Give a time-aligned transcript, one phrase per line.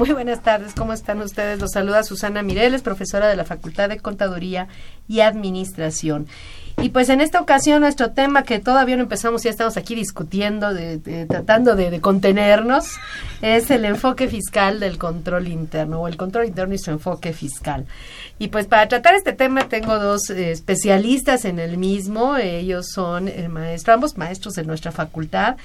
[0.00, 1.60] Muy buenas tardes, ¿cómo están ustedes?
[1.60, 4.66] Los saluda Susana Mireles, profesora de la Facultad de Contaduría
[5.06, 6.26] y Administración.
[6.82, 10.72] Y pues en esta ocasión nuestro tema que todavía no empezamos, ya estamos aquí discutiendo,
[10.72, 12.96] de, de- tratando de, de contenernos,
[13.42, 17.84] es el enfoque fiscal del control interno, o el control interno y su enfoque fiscal.
[18.38, 23.28] Y pues para tratar este tema tengo dos eh, especialistas en el mismo, ellos son
[23.28, 25.56] el maestro, ambos maestros de nuestra facultad.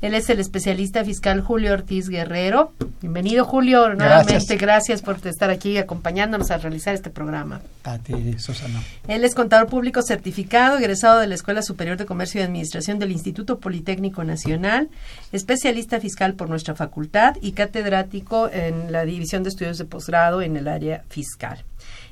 [0.00, 2.72] Él es el especialista fiscal Julio Ortiz Guerrero.
[3.00, 7.60] Bienvenido Julio, nuevamente gracias por estar aquí acompañándonos a realizar este programa.
[7.82, 8.80] A ti, Susana.
[9.08, 13.12] Él es contador público certificado, egresado de la Escuela Superior de Comercio y Administración del
[13.12, 14.88] Instituto Politécnico Nacional,
[15.32, 20.56] especialista fiscal por nuestra facultad y catedrático en la División de Estudios de Posgrado en
[20.56, 21.64] el área fiscal.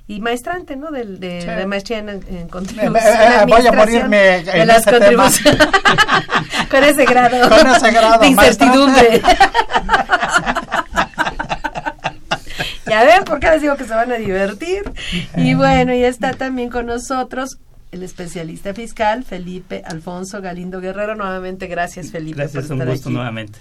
[0.06, 0.90] Y maestrante, ¿no?
[0.90, 1.04] De,
[1.42, 1.46] Sí.
[1.46, 2.96] de maestría en, en Eh, contribución.
[2.96, 5.66] eh, voy a morirme de las contribuciones.
[6.70, 7.48] Con ese grado.
[7.48, 9.20] Con ese grado, De incertidumbre.
[12.86, 14.82] Ya ven, ¿por qué les digo que se van a divertir?
[15.36, 17.58] Y bueno, y está también con nosotros
[17.90, 21.14] el especialista fiscal Felipe Alfonso Galindo Guerrero.
[21.14, 23.14] Nuevamente, gracias Felipe Gracias, por un estar gusto aquí.
[23.14, 23.58] nuevamente.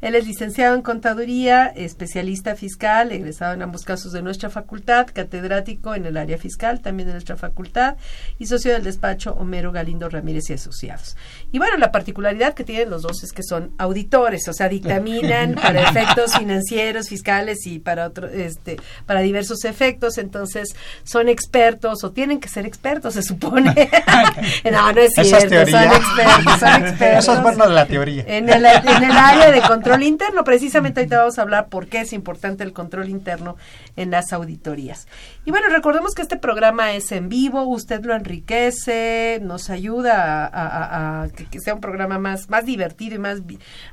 [0.00, 5.94] Él es licenciado en contaduría, especialista fiscal, egresado en ambos casos de nuestra facultad, catedrático
[5.94, 7.96] en el área fiscal también de nuestra facultad
[8.38, 11.16] y socio del despacho Homero Galindo Ramírez y Asociados.
[11.52, 15.54] Y bueno, la particularidad que tienen los dos es que son auditores, o sea, dictaminan
[15.62, 18.76] para efectos financieros, fiscales y para otro, este,
[19.06, 23.67] para diversos efectos, entonces son expertos o tienen que ser expertos, se supone.
[24.70, 25.82] no, no es Esa es cierto, teoría.
[25.82, 27.18] son expertos, son expertos.
[27.24, 28.24] Eso es bueno de la teoría.
[28.26, 32.00] En el, en el área de control interno, precisamente ahorita vamos a hablar por qué
[32.00, 33.56] es importante el control interno
[33.96, 35.06] en las auditorías.
[35.44, 40.46] Y bueno, recordemos que este programa es en vivo, usted lo enriquece, nos ayuda a,
[40.46, 43.38] a- a que, que sea un programa más, más divertido y más,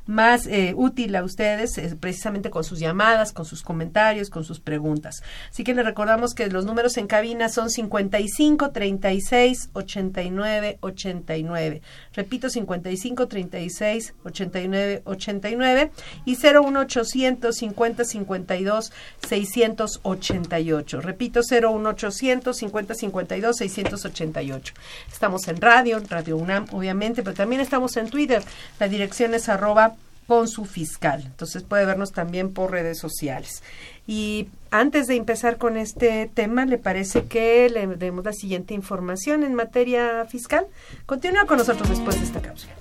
[0.06, 4.60] más eh, útil a ustedes, eh, precisamente con sus llamadas, con sus comentarios, con sus
[4.60, 5.22] preguntas.
[5.52, 11.82] Así que les recordamos que los números en cabina son 55 36 89 89.
[12.14, 15.92] Repito, 55 36 89 89
[16.26, 18.94] y 01800 50 52
[19.28, 21.02] 688.
[21.02, 24.74] Repito, 01800 50 52 688.
[25.12, 28.44] Estamos en radio, Radio UNAM, obviamente, pero también estamos en Twitter.
[28.80, 29.96] La dirección es arroba
[30.28, 31.22] con su fiscal.
[31.26, 33.62] Entonces puede vernos también por redes sociales.
[34.08, 39.44] Y antes de empezar con este tema, ¿le parece que le demos la siguiente información
[39.44, 40.68] en materia fiscal?
[41.06, 42.74] Continúa con nosotros después de esta cápsula.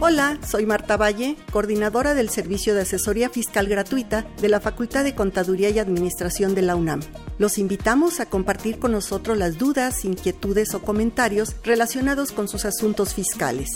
[0.00, 5.16] Hola, soy Marta Valle, coordinadora del Servicio de Asesoría Fiscal Gratuita de la Facultad de
[5.16, 7.00] Contaduría y Administración de la UNAM.
[7.38, 13.12] Los invitamos a compartir con nosotros las dudas, inquietudes o comentarios relacionados con sus asuntos
[13.12, 13.70] fiscales.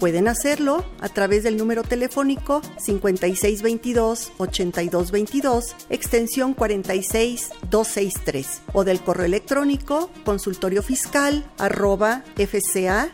[0.00, 11.44] Pueden hacerlo a través del número telefónico 5622-8222, extensión 46263, o del correo electrónico consultoriofiscal
[11.58, 13.10] arroba fca.unam.mx.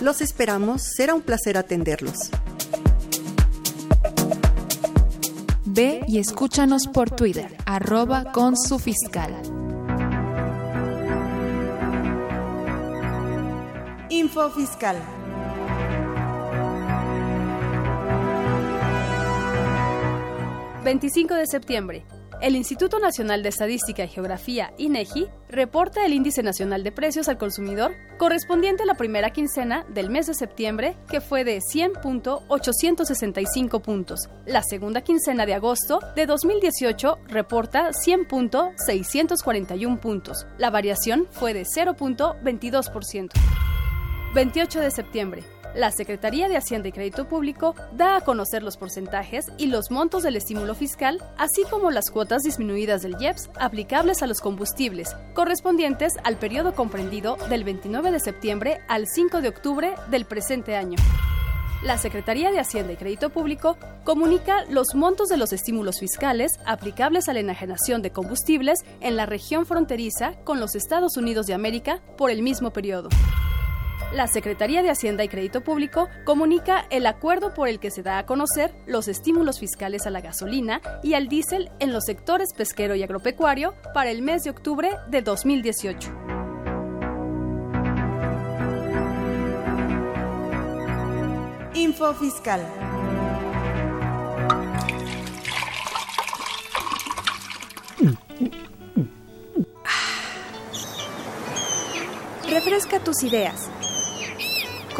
[0.00, 2.30] Los esperamos, será un placer atenderlos.
[5.64, 9.34] Ve y escúchanos por Twitter, arroba con su fiscal.
[14.54, 14.96] Fiscal.–
[20.84, 22.04] 25 de septiembre.
[22.40, 27.38] El Instituto Nacional de Estadística y Geografía, INEGI, reporta el Índice Nacional de Precios al
[27.38, 34.28] Consumidor correspondiente a la primera quincena del mes de septiembre, que fue de 100.865 puntos.
[34.46, 40.46] La segunda quincena de agosto de 2018 reporta 100.641 puntos.
[40.56, 43.32] La variación fue de 0.22%.
[44.32, 45.42] 28 de septiembre.
[45.74, 50.22] La Secretaría de Hacienda y Crédito Público da a conocer los porcentajes y los montos
[50.22, 56.12] del estímulo fiscal, así como las cuotas disminuidas del IEPS aplicables a los combustibles, correspondientes
[56.22, 60.96] al periodo comprendido del 29 de septiembre al 5 de octubre del presente año.
[61.82, 67.28] La Secretaría de Hacienda y Crédito Público comunica los montos de los estímulos fiscales aplicables
[67.28, 72.00] a la enajenación de combustibles en la región fronteriza con los Estados Unidos de América
[72.16, 73.08] por el mismo periodo.
[74.12, 78.18] La Secretaría de Hacienda y Crédito Público comunica el acuerdo por el que se da
[78.18, 82.96] a conocer los estímulos fiscales a la gasolina y al diésel en los sectores pesquero
[82.96, 86.10] y agropecuario para el mes de octubre de 2018.
[91.74, 92.60] Info Fiscal.
[102.50, 103.70] Refresca tus ideas.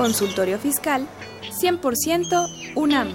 [0.00, 1.06] Consultorio Fiscal
[1.60, 3.08] 100% UNAM.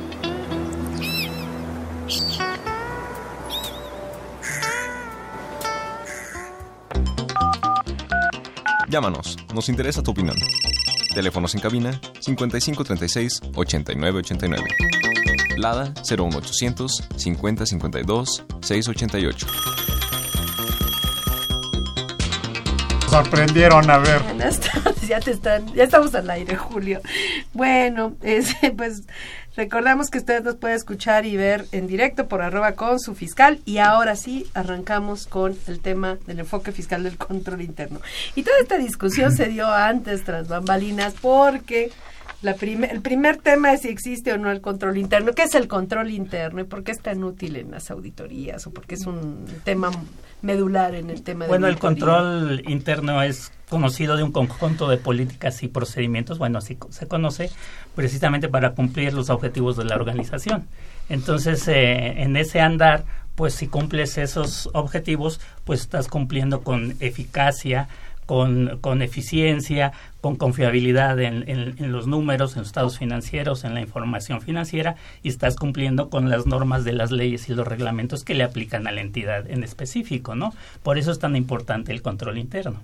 [8.87, 10.37] Llámanos, nos interesa tu opinión.
[11.15, 14.63] Teléfonos en cabina 5536 8989.
[15.57, 19.47] Lada 01800 5052 688.
[23.09, 24.21] Sorprendieron a ver.
[24.35, 26.99] Buenas tardes, ya te están, ya estamos al aire, Julio.
[27.53, 29.03] Bueno, este, pues
[29.55, 33.61] recordamos que ustedes nos pueden escuchar y ver en directo por arroba con su fiscal
[33.63, 38.01] y ahora sí arrancamos con el tema del enfoque fiscal del control interno.
[38.35, 41.91] Y toda esta discusión se dio antes tras bambalinas porque
[42.41, 45.31] la el primer tema es si existe o no el control interno.
[45.31, 48.71] ¿Qué es el control interno y por qué es tan útil en las auditorías o
[48.71, 49.91] por qué es un tema
[50.41, 54.97] medular en el tema de Bueno, el control interno es conocido de un conjunto de
[54.97, 57.49] políticas y procedimientos, bueno, así se conoce,
[57.95, 60.67] precisamente para cumplir los objetivos de la organización.
[61.09, 67.87] Entonces, eh, en ese andar, pues si cumples esos objetivos, pues estás cumpliendo con eficacia,
[68.25, 69.91] con, con eficiencia,
[70.21, 75.29] con confiabilidad en, en, los números, en los estados financieros, en la información financiera y
[75.29, 78.91] estás cumpliendo con las normas de las leyes y los reglamentos que le aplican a
[78.91, 80.53] la entidad en específico, ¿no?
[80.81, 82.81] Por eso es tan importante el control interno.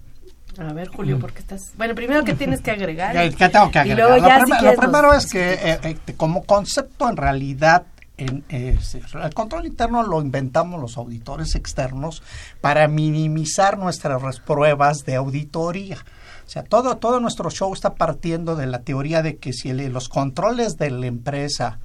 [0.57, 1.73] A ver, Julio, ¿por qué estás...?
[1.77, 3.15] Bueno, primero, ¿qué tienes que agregar?
[3.37, 4.43] ¿Qué tengo que agregar?
[4.63, 7.85] lo, primero es que eh, eh, como concepto en realidad
[8.17, 8.77] eh,
[9.23, 12.21] el control interno lo inventamos los auditores externos
[12.59, 15.97] para minimizar nuestras pruebas de auditoría.
[16.45, 20.09] O sea, todo, todo nuestro show está partiendo de la teoría de que si los
[20.09, 21.79] controles de la empresa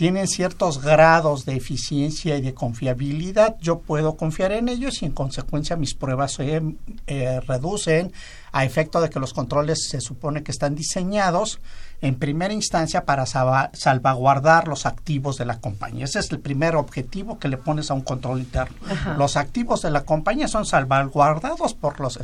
[0.00, 5.12] tienen ciertos grados de eficiencia y de confiabilidad, yo puedo confiar en ellos y en
[5.12, 6.62] consecuencia mis pruebas se
[7.06, 8.10] eh, reducen
[8.50, 11.60] a efecto de que los controles se supone que están diseñados
[12.00, 16.06] en primera instancia para salvaguardar los activos de la compañía.
[16.06, 18.78] Ese es el primer objetivo que le pones a un control interno.
[19.18, 22.18] Los activos de la compañía son salvaguardados por los...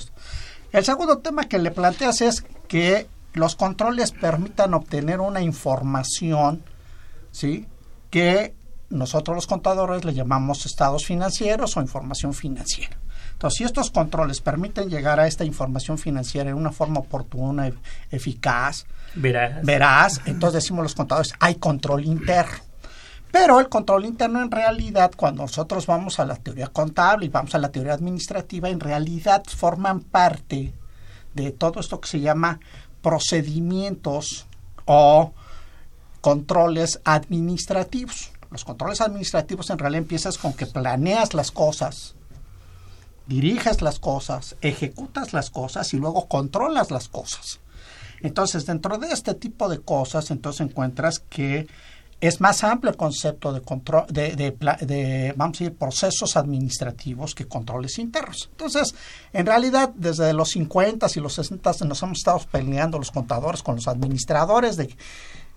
[0.73, 6.63] El segundo tema que le planteas es que los controles permitan obtener una información
[7.37, 7.67] ¿sí?
[8.09, 8.55] que
[8.89, 12.97] nosotros los contadores le llamamos estados financieros o información financiera.
[13.33, 17.71] Entonces, si estos controles permiten llegar a esta información financiera en una forma oportuna,
[18.11, 22.65] eficaz, verás, verás entonces decimos los contadores, hay control interno.
[23.31, 27.55] Pero el control interno en realidad, cuando nosotros vamos a la teoría contable y vamos
[27.55, 30.73] a la teoría administrativa, en realidad forman parte
[31.35, 32.61] de todo esto que se llama
[33.03, 34.47] procedimientos
[34.87, 35.35] o
[36.27, 38.33] controles administrativos.
[38.51, 42.17] Los controles administrativos en realidad empiezas con que planeas las cosas,
[43.29, 47.61] diriges las cosas, ejecutas las cosas y luego controlas las cosas.
[48.23, 51.69] Entonces, dentro de este tipo de cosas, entonces encuentras que
[52.21, 57.47] es más amplio el concepto de control de, de, vamos a decir procesos administrativos que
[57.47, 58.49] controles internos.
[58.51, 58.97] Entonces,
[59.33, 63.77] en realidad desde los 50 y los 60 nos hemos estado peleando los contadores con
[63.77, 64.89] los administradores de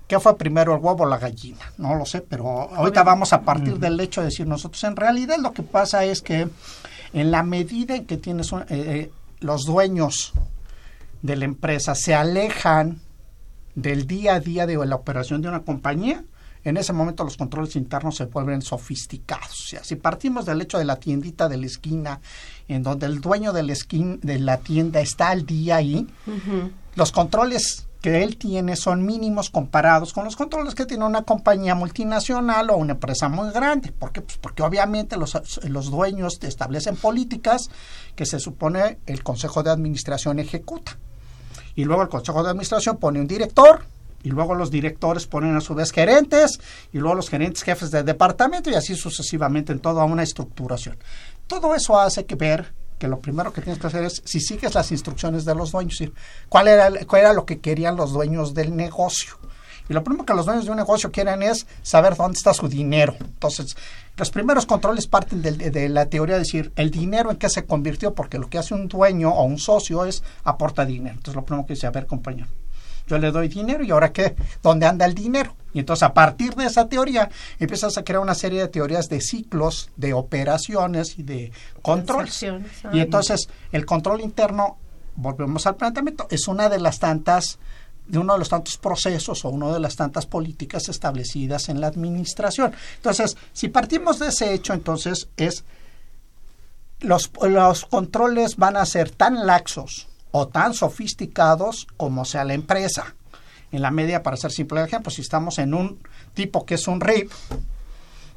[0.10, 1.72] ¿Qué fue primero el huevo o la gallina?
[1.78, 4.84] No lo sé, pero ahorita vamos a partir del hecho de decir nosotros.
[4.84, 6.50] En realidad lo que pasa es que
[7.14, 10.34] en la medida en que tienes eh, eh, los dueños
[11.22, 13.02] de la empresa se alejan
[13.76, 16.24] del día a día de la operación de una compañía,
[16.64, 19.62] en ese momento los controles internos se vuelven sofisticados.
[19.64, 22.20] O sea, si partimos del hecho de la tiendita de la esquina,
[22.68, 23.76] en donde el dueño de la,
[24.24, 26.08] de la tienda está al día ahí,
[26.96, 31.76] los controles que él tiene son mínimos comparados con los controles que tiene una compañía
[31.76, 33.92] multinacional o una empresa muy grande.
[33.92, 34.22] ¿Por qué?
[34.22, 37.70] Pues porque obviamente los, los dueños establecen políticas
[38.16, 40.98] que se supone el Consejo de Administración ejecuta.
[41.76, 43.86] Y luego el Consejo de Administración pone un director
[44.24, 46.60] y luego los directores ponen a su vez gerentes
[46.92, 50.98] y luego los gerentes jefes de departamento y así sucesivamente en toda una estructuración.
[51.48, 54.76] Todo eso hace que ver que lo primero que tienes que hacer es si sigues
[54.76, 56.04] las instrucciones de los dueños,
[56.50, 59.38] cuál era, cuál era lo que querían los dueños del negocio.
[59.90, 62.68] Y lo primero que los dueños de un negocio quieren es saber dónde está su
[62.68, 63.16] dinero.
[63.20, 63.76] Entonces,
[64.18, 67.66] los primeros controles parten de, de, la teoría de decir el dinero en qué se
[67.66, 71.16] convirtió, porque lo que hace un dueño o un socio es aporta dinero.
[71.16, 72.50] Entonces, lo primero que dice, a ver, compañero,
[73.10, 75.56] yo le doy dinero y ahora qué, ¿dónde anda el dinero?
[75.74, 79.20] Y entonces a partir de esa teoría empiezas a crear una serie de teorías de
[79.20, 81.52] ciclos, de operaciones y de
[81.82, 82.44] controles.
[82.94, 84.78] Y entonces el control interno,
[85.16, 87.60] volvemos al planteamiento, es una de las tantas
[88.08, 91.86] de uno de los tantos procesos o una de las tantas políticas establecidas en la
[91.86, 92.74] administración.
[92.96, 95.64] Entonces, si partimos de ese hecho, entonces es
[97.02, 103.16] los, los controles van a ser tan laxos o tan sofisticados como sea la empresa.
[103.72, 106.00] En la media, para ser simple ejemplo, si estamos en un
[106.34, 107.32] tipo que es un RIP,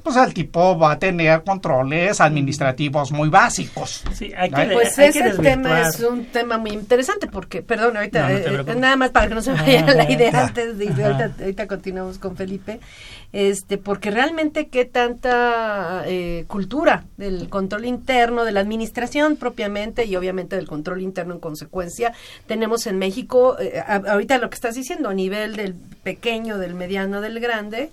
[0.02, 4.02] pues el tipo va a tener controles administrativos muy básicos.
[4.12, 8.64] Sí, hay que, pues ese tema es un tema muy interesante porque, perdón, ahorita, eh,
[8.76, 12.36] nada más para que no se vaya la idea antes de ahorita, ahorita, continuamos con
[12.36, 12.80] Felipe,
[13.32, 20.16] este, porque realmente qué tanta eh, cultura del control interno, de la administración propiamente y
[20.16, 22.12] obviamente del control interno en consecuencia
[22.46, 27.20] tenemos en México, eh, ahorita lo que estás diciendo, a nivel del pequeño, del mediano,
[27.20, 27.90] del grande,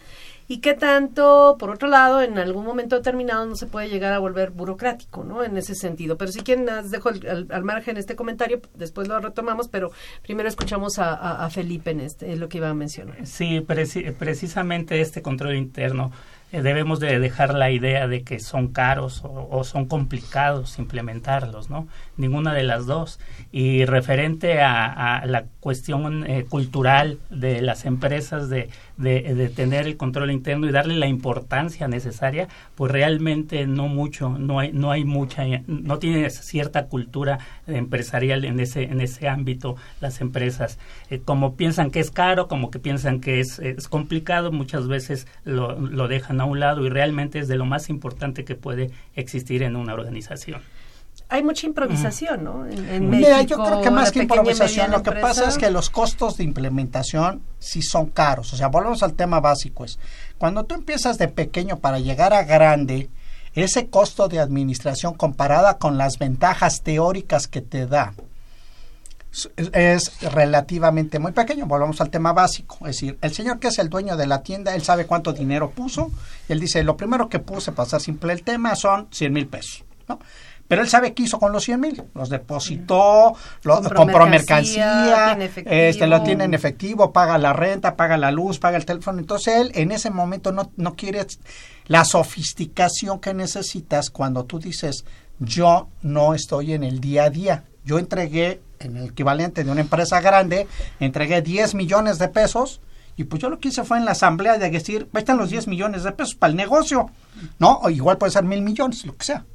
[0.51, 4.17] y qué tanto, por otro lado, en algún momento determinado no se puede llegar a
[4.17, 5.43] volver burocrático, ¿no?
[5.43, 6.17] En ese sentido.
[6.17, 9.91] Pero si quieren, dejo al, margen este comentario, después lo retomamos, pero
[10.23, 13.27] primero escuchamos a, Felipe en este, lo que iba a mencionar.
[13.27, 16.11] Sí, precisamente este control interno
[16.51, 21.87] eh, debemos de dejar la idea de que son caros o, son complicados implementarlos, ¿no?
[22.17, 23.19] Ninguna de las dos.
[23.51, 30.31] Y referente a, la cuestión eh, cultural de las empresas de, de, tener el control
[30.31, 35.45] interno y darle la importancia necesaria, pues realmente no mucho, no hay, no hay mucha,
[35.67, 40.79] no tiene cierta cultura empresarial en ese, en ese ámbito las empresas.
[41.09, 45.27] Eh, como piensan que es caro, como que piensan que es, es complicado, muchas veces
[45.45, 48.91] lo, lo dejan a un lado y realmente es de lo más importante que puede
[49.15, 50.61] existir en una organización
[51.29, 52.65] hay mucha improvisación, ¿no?
[52.67, 56.37] En, Mira, yo creo que más que improvisación, lo que pasa es que los costos
[56.37, 58.51] de implementación sí son caros.
[58.53, 59.85] O sea, volvemos al tema básico.
[59.85, 59.99] Es,
[60.39, 63.09] cuando tú empiezas de pequeño para llegar a grande,
[63.53, 68.13] ese costo de administración comparada con las ventajas teóricas que te da
[69.73, 71.67] es relativamente muy pequeño.
[71.67, 72.77] Volvamos al tema básico.
[72.87, 75.69] Es decir, el señor que es el dueño de la tienda, él sabe cuánto dinero
[75.69, 76.11] puso.
[76.47, 79.47] Y él dice, lo primero que puse, para ser simple el tema, son 100 mil
[79.47, 79.83] pesos.
[80.07, 80.19] ¿no?
[80.69, 82.03] Pero él sabe qué hizo con los 100 mil.
[82.13, 83.33] Los depositó,
[83.95, 85.35] compró, mercancía,
[85.65, 89.17] este, lo tiene en efectivo, paga la renta, paga la luz, paga el teléfono.
[89.17, 91.25] Entonces él en ese momento no, no quiere
[91.87, 95.05] la sofisticación que necesitas cuando tú dices,
[95.39, 97.63] yo no estoy en el día a día.
[97.83, 100.67] Yo entregué en el equivalente de una empresa grande,
[100.99, 102.79] entregué 10 millones de pesos
[103.17, 105.49] y pues yo lo que hice fue en la asamblea de decir, ahí están los
[105.49, 107.09] 10 millones de pesos para el negocio,
[107.57, 107.79] ¿no?
[107.79, 109.45] O igual puede ser mil millones, lo que sea.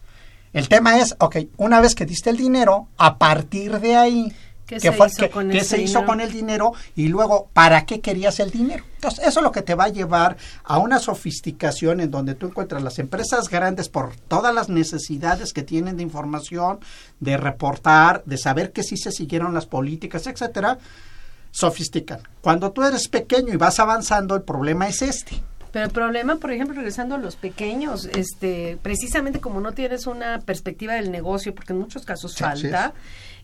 [0.55, 4.33] El tema es, ok, una vez que diste el dinero, a partir de ahí,
[4.67, 8.41] ¿Qué, se, fue, hizo, con se hizo, con el dinero y luego para qué querías
[8.41, 8.85] el dinero.
[8.95, 12.47] Entonces, eso es lo que te va a llevar a una sofisticación en donde tú
[12.47, 16.79] encuentras las empresas grandes por todas las necesidades que tienen de información,
[17.21, 20.79] de reportar, de saber que sí se siguieron las políticas, etcétera,
[21.51, 22.21] sofistican.
[22.41, 25.43] Cuando tú eres pequeño y vas avanzando, el problema es este.
[25.75, 30.39] Pero el problema, por ejemplo, regresando a los pequeños, este, precisamente como no tienes una
[30.39, 32.95] perspectiva del negocio, porque en muchos casos falta,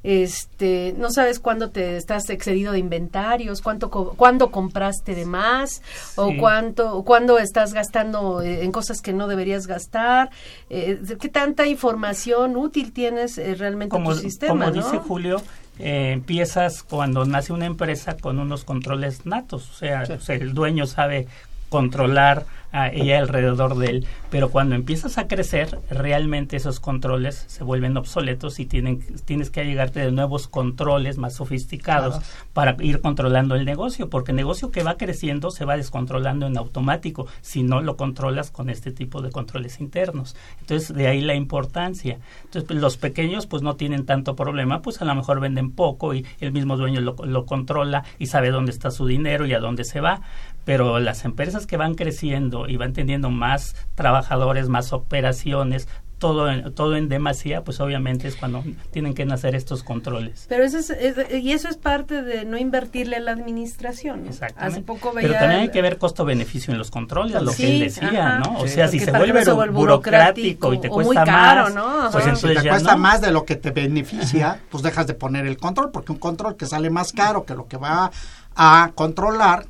[0.04, 5.82] este, no sabes cuándo te estás excedido de inventarios, cuánto cuándo compraste de más
[6.14, 10.30] o cuánto cuándo estás gastando eh, en cosas que no deberías gastar,
[10.68, 15.42] eh, qué tanta información útil tienes eh, realmente como, tu sistema, como dice Julio,
[15.80, 21.26] empiezas cuando nace una empresa con unos controles natos, o sea, el dueño sabe
[21.70, 27.64] controlar a ella alrededor de él, pero cuando empiezas a crecer, realmente esos controles se
[27.64, 32.20] vuelven obsoletos y tienen, tienes que llegarte de nuevos controles más sofisticados
[32.52, 36.56] para ir controlando el negocio, porque el negocio que va creciendo se va descontrolando en
[36.56, 40.36] automático si no lo controlas con este tipo de controles internos.
[40.60, 42.18] Entonces, de ahí la importancia.
[42.44, 46.24] Entonces, los pequeños pues no tienen tanto problema, pues a lo mejor venden poco y
[46.38, 49.84] el mismo dueño lo, lo controla y sabe dónde está su dinero y a dónde
[49.84, 50.22] se va,
[50.70, 55.88] pero las empresas que van creciendo y van teniendo más trabajadores, más operaciones,
[56.20, 58.62] todo en, todo en demasía, pues obviamente es cuando
[58.92, 60.46] tienen que nacer estos controles.
[60.48, 60.94] Pero eso es,
[61.32, 64.28] y eso es parte de no invertirle a la administración.
[64.56, 67.80] Hace poco veía Pero también hay que ver costo-beneficio en los controles, lo que él
[67.80, 68.60] decía, ¿no?
[68.60, 72.10] O sea, si se vuelve burocrático, y te cuesta más, ¿no?
[72.12, 75.56] pues si te cuesta más de lo que te beneficia, pues dejas de poner el
[75.56, 78.12] control, porque un control que sale más caro que lo que va
[78.54, 79.66] a controlar,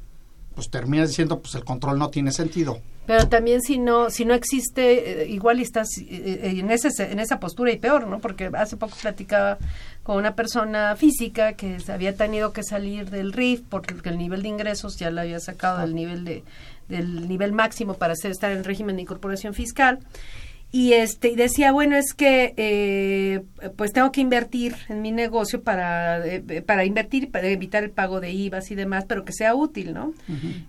[0.61, 2.81] pues terminas diciendo, pues el control no tiene sentido.
[3.07, 7.19] Pero también si no si no existe, eh, igual estás eh, eh, en, ese, en
[7.19, 8.19] esa postura y peor, ¿no?
[8.19, 9.57] Porque hace poco platicaba
[10.02, 14.49] con una persona física que había tenido que salir del RIF porque el nivel de
[14.49, 16.45] ingresos ya lo había sacado del nivel de
[16.88, 20.00] del nivel máximo para hacer, estar en régimen de incorporación fiscal
[20.73, 23.43] y este y decía bueno es que eh,
[23.77, 28.21] pues tengo que invertir en mi negocio para eh, para invertir para evitar el pago
[28.21, 30.12] de IVAs y demás pero que sea útil no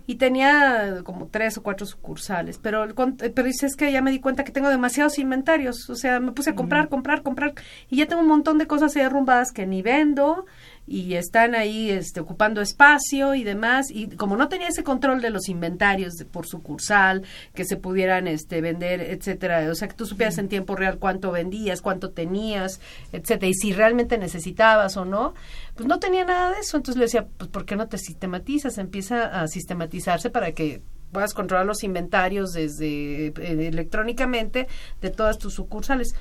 [0.06, 4.18] y tenía como tres o cuatro sucursales pero pero dice es que ya me di
[4.18, 7.54] cuenta que tengo demasiados inventarios o sea me puse a comprar comprar comprar
[7.88, 10.46] y ya tengo un montón de cosas ahí arrumbadas que ni vendo
[10.86, 15.30] y están ahí este, ocupando espacio y demás y como no tenía ese control de
[15.30, 17.22] los inventarios por sucursal
[17.54, 21.30] que se pudieran este vender etcétera o sea que tú supieras en tiempo real cuánto
[21.30, 22.80] vendías cuánto tenías
[23.12, 25.34] etcétera y si realmente necesitabas o no
[25.74, 26.76] pues no tenía nada de eso.
[26.76, 31.34] Entonces le decía pues por qué no te sistematizas empieza a sistematizarse para que puedas
[31.34, 33.32] controlar los inventarios desde eh,
[33.68, 34.66] electrónicamente
[35.00, 36.14] de todas tus sucursales.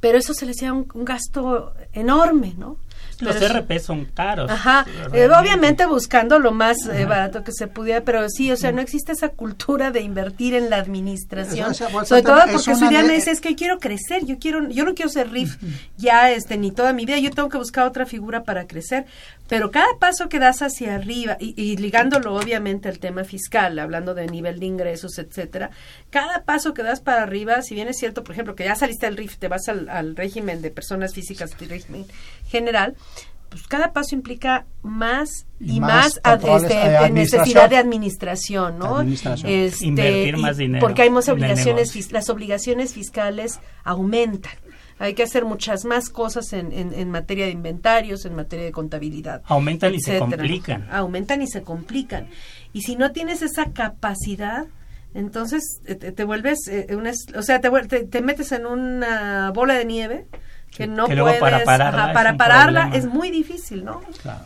[0.00, 2.78] Pero eso se le hacía un gasto enorme, ¿no?
[3.20, 4.50] Los RP son caros.
[4.50, 8.72] Ajá, eh, obviamente buscando lo más eh, barato que se pudiera, pero sí, o sea,
[8.72, 11.74] no existe esa cultura de invertir en la administración.
[11.74, 14.94] Sobre todo porque su idea me dice, es que quiero crecer, yo quiero yo no
[14.94, 15.56] quiero ser RIF
[15.96, 19.06] ya este ni toda mi vida, yo tengo que buscar otra figura para crecer,
[19.50, 24.28] pero cada paso que das hacia arriba y, ligándolo obviamente al tema fiscal, hablando de
[24.28, 25.70] nivel de ingresos, etcétera,
[26.08, 29.06] cada paso que das para arriba, si bien es cierto, por ejemplo, que ya saliste
[29.06, 32.06] del RIF, te vas al, al régimen de personas físicas, régimen
[32.46, 32.94] general,
[33.48, 39.00] pues cada paso implica más y, más, este, necesidad de administración, ¿no?
[39.00, 40.80] Este, Invertir más dinero.
[40.80, 44.52] Porque hay más obligaciones, las obligaciones fiscales aumentan.
[45.00, 49.40] Hay que hacer muchas más cosas en, en, materia de inventarios, en materia de contabilidad.
[49.46, 50.86] Aumentan y se complican.
[50.90, 52.28] Aumentan y se complican.
[52.74, 54.66] Y si no tienes esa capacidad,
[55.14, 57.70] entonces eh, te, vuelves, eh, una, o sea, te,
[58.04, 60.26] te metes en una bola de nieve
[60.76, 64.00] que no puedes para pararla, para pararla es muy difícil, ¿no?
[64.22, 64.44] Claro.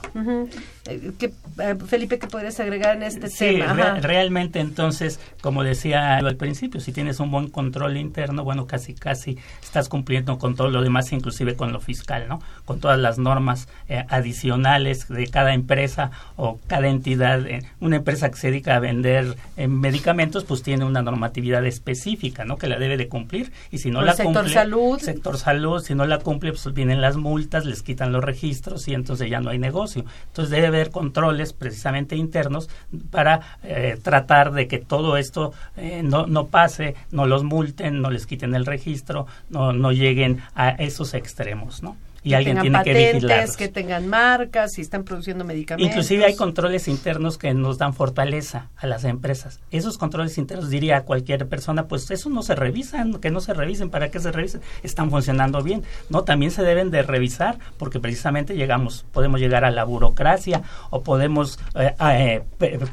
[0.87, 1.12] Eh,
[1.58, 3.94] eh, Felipe, ¿qué podrías agregar en este tema?
[4.00, 9.38] realmente entonces, como decía al principio, si tienes un buen control interno, bueno, casi casi
[9.62, 12.40] estás cumpliendo con todo lo demás, inclusive con lo fiscal, ¿no?
[12.64, 17.42] Con todas las normas eh, adicionales de cada empresa o cada entidad.
[17.80, 22.56] una empresa que se dedica a vender medicamentos, pues tiene una normatividad específica, ¿no?
[22.56, 24.98] Que la debe de cumplir y si no la sector cumple, salud.
[24.98, 28.94] sector salud, si no la cumple, pues vienen las multas, les quitan los registros y
[28.94, 30.05] entonces ya no hay negocio.
[30.27, 32.68] Entonces debe haber controles precisamente internos
[33.11, 38.11] para eh, tratar de que todo esto eh, no, no pase, no los multen, no
[38.11, 41.96] les quiten el registro, no, no lleguen a esos extremos, ¿no?
[42.24, 43.56] Y que alguien tiene que vigilarlos.
[43.56, 45.87] que tengan marcas, si están produciendo medicamentos.
[45.88, 49.60] Inclusive hay controles internos que nos dan fortaleza a las empresas.
[49.70, 53.52] Esos controles internos diría a cualquier persona, pues eso no se revisan, que no se
[53.52, 54.62] revisen, ¿para qué se revisen?
[54.82, 55.82] Están funcionando bien.
[56.08, 61.02] No, también se deben de revisar porque precisamente llegamos, podemos llegar a la burocracia o
[61.02, 62.42] podemos eh, eh,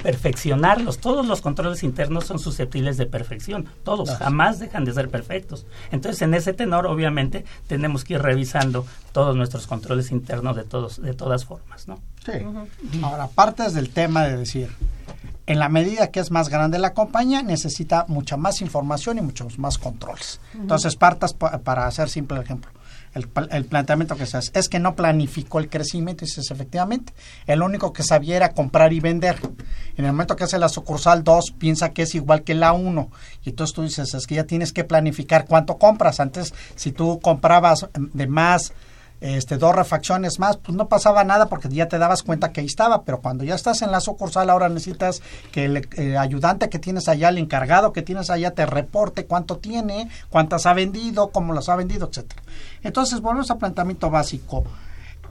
[0.04, 1.00] perfeccionarlos.
[1.00, 5.66] Todos los controles internos son susceptibles de perfección, todos, jamás dejan de ser perfectos.
[5.92, 11.02] Entonces, en ese tenor, obviamente, tenemos que ir revisando todos nuestros controles internos de todos
[11.02, 12.00] de todas formas, ¿no?
[12.26, 12.34] Sí.
[13.04, 14.70] Ahora, partes del tema de decir,
[15.48, 19.60] en la medida que es más grande la compañía, necesita mucha más información y muchos
[19.60, 20.40] más controles.
[20.54, 22.72] Entonces, partas para hacer simple ejemplo.
[23.14, 27.12] El, el, planteamiento que se hace es que no planificó el crecimiento, y dices efectivamente,
[27.46, 29.38] el único que sabía era comprar y vender.
[29.98, 33.12] En el momento que hace la sucursal 2, piensa que es igual que la 1,
[33.44, 36.22] y entonces tú dices, es que ya tienes que planificar cuánto compras.
[36.22, 38.72] Antes, si tú comprabas de más
[39.22, 42.66] este, dos refacciones más, pues no pasaba nada porque ya te dabas cuenta que ahí
[42.66, 47.08] estaba, pero cuando ya estás en la sucursal ahora necesitas que el ayudante que tienes
[47.08, 51.70] allá, el encargado que tienes allá te reporte cuánto tiene, cuántas ha vendido, cómo las
[51.70, 52.42] ha vendido, etcétera.
[52.82, 54.64] Entonces, volvemos al planteamiento básico.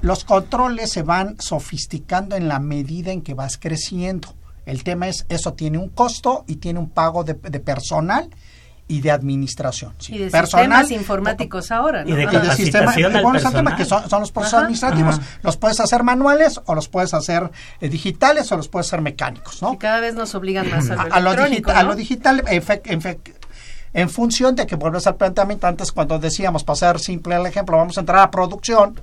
[0.02, 4.28] Los controles se van sofisticando en la medida en que vas creciendo.
[4.66, 8.30] El tema es, eso tiene un costo y tiene un pago de personal
[8.90, 9.94] y de administración.
[9.98, 10.16] Sí.
[10.16, 12.10] Y de sistemas informáticos ahora, ¿no?
[12.10, 13.76] Y de capacitación al personal.
[13.76, 15.20] que son, los procesos administrativos.
[15.42, 17.50] Los puedes hacer manuales o los puedes hacer
[17.80, 19.74] eh, digitales o los puedes hacer mecánicos, ¿no?
[19.74, 22.42] Y cada vez nos obligan más a lo, a, lo, digital, a lo digital
[23.92, 27.76] en función de que vuelves al planteamiento antes cuando decíamos, para ser simple el ejemplo,
[27.76, 29.00] vamos a entrar a producción,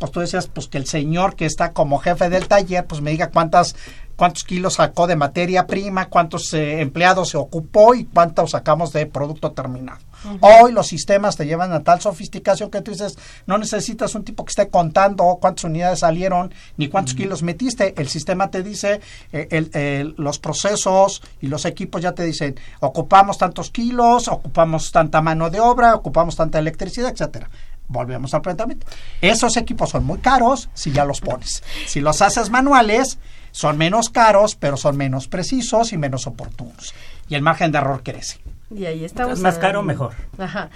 [0.00, 3.12] pues tú decías pues que el señor que está como jefe del taller pues me
[3.12, 3.76] diga cuántas
[4.18, 9.06] cuántos kilos sacó de materia prima, cuántos eh, empleados se ocupó y cuántos sacamos de
[9.06, 10.00] producto terminado.
[10.40, 14.44] Hoy los sistemas te llevan a tal sofisticación que tú dices, no necesitas un tipo
[14.44, 17.94] que esté contando cuántas unidades salieron ni cuántos kilos metiste.
[17.96, 19.00] El sistema te dice,
[19.30, 25.48] eh, los procesos y los equipos ya te dicen, ocupamos tantos kilos, ocupamos tanta mano
[25.48, 27.48] de obra, ocupamos tanta electricidad, etcétera
[27.88, 28.86] volvemos al planteamiento.
[29.22, 31.62] Esos equipos son muy caros si ya los pones.
[31.86, 33.18] Si los haces manuales,
[33.50, 36.94] son menos caros, pero son menos precisos y menos oportunos.
[37.28, 38.38] Y el margen de error crece.
[38.70, 39.40] Y ahí estamos.
[39.40, 40.12] más caro, mejor.
[40.36, 40.68] Ajá.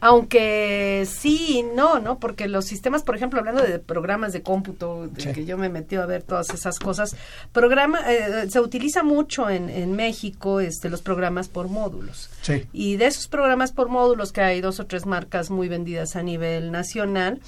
[0.00, 2.18] Aunque sí y no, ¿no?
[2.18, 5.94] Porque los sistemas, por ejemplo, hablando de programas de cómputo, de que yo me metí
[5.94, 7.14] a ver todas esas cosas,
[7.52, 12.30] programa, eh, se utiliza mucho en, en México este, los programas por módulos.
[12.42, 12.66] Sí.
[12.72, 16.24] Y de esos programas por módulos, que hay dos o tres marcas muy vendidas a
[16.24, 17.40] nivel nacional,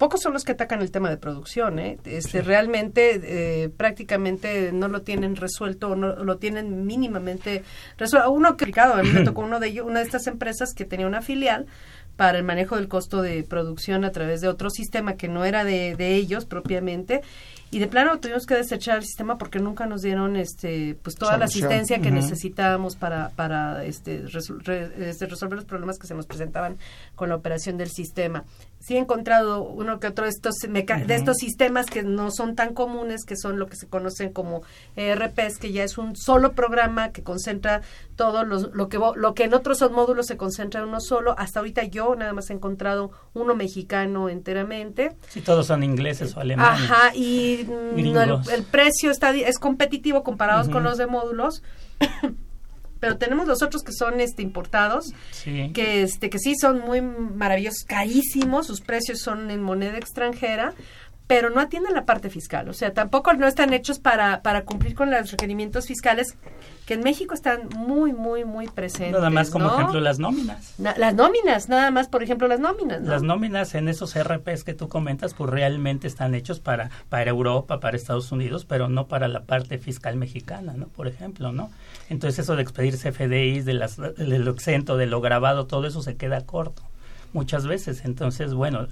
[0.00, 1.98] pocos son los que atacan el tema de producción, ¿eh?
[2.06, 7.64] Este, Realmente, eh, prácticamente no lo tienen resuelto, no lo tienen mínimamente
[7.98, 8.30] resuelto.
[8.30, 11.06] Uno que, a mí me tocó uno de ellos, una de estas empresas que tenía
[11.06, 11.66] una filial
[12.16, 15.64] para el manejo del costo de producción a través de otro sistema que no era
[15.64, 17.20] de, de ellos propiamente
[17.70, 21.38] y de plano tuvimos que desechar el sistema porque nunca nos dieron este pues toda
[21.38, 26.78] la asistencia que necesitábamos para para este, este, resolver los problemas que se nos presentaban
[27.14, 28.44] con la operación del sistema
[28.80, 32.74] sí he encontrado uno que otro de estos de estos sistemas que no son tan
[32.74, 34.62] comunes que son lo que se conocen como
[34.96, 37.82] ERPs que ya es un solo programa que concentra
[38.16, 41.34] todo lo que lo que en otros son módulos se concentra en uno solo.
[41.38, 45.12] Hasta ahorita yo nada más he encontrado uno mexicano enteramente.
[45.28, 46.82] Sí todos son ingleses o alemanes.
[46.82, 51.62] Ajá y el, precio está es competitivo comparados con los de módulos.
[53.00, 55.06] Pero tenemos los otros que son este importados
[55.44, 60.74] que este que sí son muy maravillosos carísimos sus precios son en moneda extranjera
[61.30, 64.96] pero no atienden la parte fiscal o sea tampoco no están hechos para para cumplir
[64.96, 66.36] con los requerimientos fiscales
[66.90, 69.12] que en México están muy, muy, muy presentes.
[69.12, 70.74] Nada más como ejemplo las nóminas.
[70.76, 73.02] las nóminas, nada más por ejemplo las nóminas.
[73.02, 77.78] Las nóminas en esos RPs que tú comentas, pues realmente están hechos para, para Europa,
[77.78, 80.88] para Estados Unidos, pero no para la parte fiscal mexicana, ¿no?
[80.88, 81.70] Por ejemplo, ¿no?
[82.08, 86.02] Entonces eso de expedir CFDIs, de, las, de lo exento, de lo grabado, todo eso
[86.02, 86.89] se queda corto
[87.32, 88.04] muchas veces.
[88.04, 88.86] Entonces, bueno,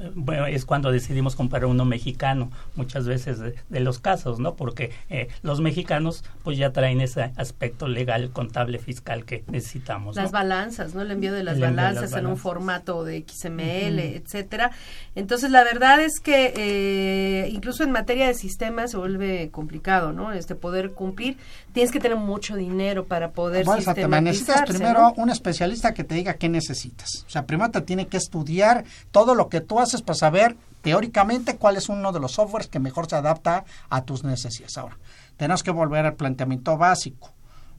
[0.48, 4.55] es cuando decidimos comprar uno mexicano, muchas veces de, los casos, ¿no?
[4.55, 10.16] Porque eh, los mexicanos pues ya traen ese aspecto legal, contable, fiscal que necesitamos.
[10.16, 11.03] Las balanzas, ¿no?
[11.03, 14.72] El envío de las, balanzas, en un formato de XML, etcétera.
[15.14, 20.33] Entonces, la verdad es que eh, incluso en materia de sistemas se vuelve complicado, ¿no?
[20.33, 21.37] Este poder cumplir,
[21.79, 26.35] tienes que tener mucho dinero para poder bueno, necesitas primero un especialista que te diga
[26.35, 27.25] qué necesitas.
[27.25, 31.55] O sea, primero te tiene que estudiar todo lo que tú haces para saber teóricamente
[31.55, 34.77] cuál es uno de los softwares que mejor se adapta a tus necesidades.
[34.77, 34.99] Ahora,
[35.37, 37.31] tenemos que volver al planteamiento básico.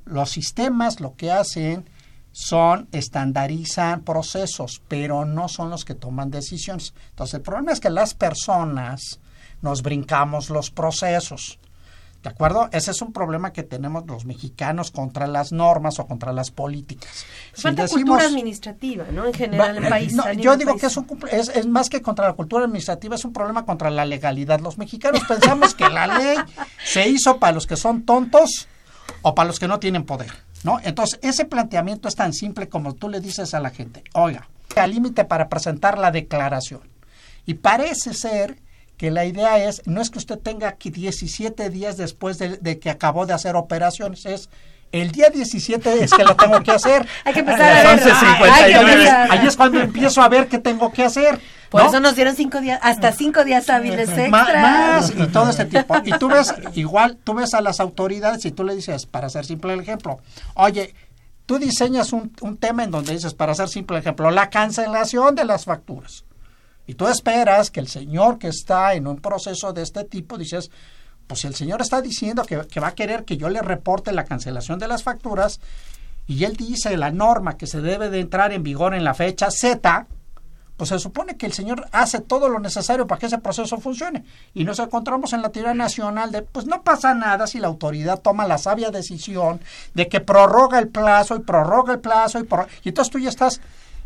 [0.06, 1.84] Los sistemas lo que hacen
[2.32, 6.94] son estandarizan procesos, pero no son los que toman decisiones.
[7.10, 9.20] Entonces, el problema es que las personas
[9.62, 11.60] nos brincamos los procesos.
[12.24, 12.68] ¿De acuerdo?
[12.74, 17.26] Ese es un problema que tenemos los mexicanos contra las normas o contra las políticas.
[17.54, 19.26] Falta cultura administrativa, ¿no?
[19.26, 20.14] En general, en el país.
[20.38, 23.32] yo digo que es, un, es, es, más que contra la cultura administrativa, es un
[23.32, 24.60] problema contra la legalidad.
[24.60, 26.38] Los mexicanos pensamos que la ley
[26.84, 28.68] se hizo para los que son tontos
[29.22, 30.32] o para los que no tienen poder,
[30.66, 30.80] ¿no?
[30.84, 34.92] Entonces, ese planteamiento es tan simple como tú le dices a la gente, oiga, al
[34.92, 36.82] límite para presentar la declaración.
[37.46, 38.60] Y parece ser
[39.00, 42.90] que la idea es, no es que usted tenga aquí 17 días después de, que
[42.90, 44.50] acabó de hacer operaciones, es
[44.92, 47.08] el día 17 es que lo tengo que hacer.
[47.24, 49.10] Hay que empezar a ver.
[49.32, 51.40] ahí, es cuando empiezo a ver qué tengo que hacer.
[51.70, 54.62] Por eso nos dieron cinco días, hasta cinco días hábiles extra.
[54.62, 55.96] Más, y todo este tipo.
[56.04, 59.46] Y tú ves, igual, tú ves a las autoridades y tú le dices, para hacer
[59.46, 60.20] simple el ejemplo,
[60.56, 60.94] oye,
[61.46, 65.36] tú diseñas un, un tema en donde dices, para hacer simple el ejemplo, la cancelación
[65.36, 66.26] de las facturas.
[66.90, 70.72] Y tú esperas que el señor que está en un proceso de este tipo, dices,
[71.28, 74.26] pues si el señor está diciendo que, va a querer que yo le reporte la
[74.26, 75.60] cancelación de las facturas,
[76.26, 79.52] y él dice la norma que se debe de entrar en vigor en la fecha
[79.52, 80.08] Z,
[80.78, 84.26] pues se supone que el señor hace todo lo necesario para que ese proceso funcione.
[84.56, 88.20] Y nos encontramos en la teoría nacional de, pues no pasa nada si la autoridad
[88.20, 89.62] toma la sabia decisión
[89.94, 92.48] de que prorroga el plazo y prorroga el plazo y,
[92.84, 93.62] y entonces tú ya estás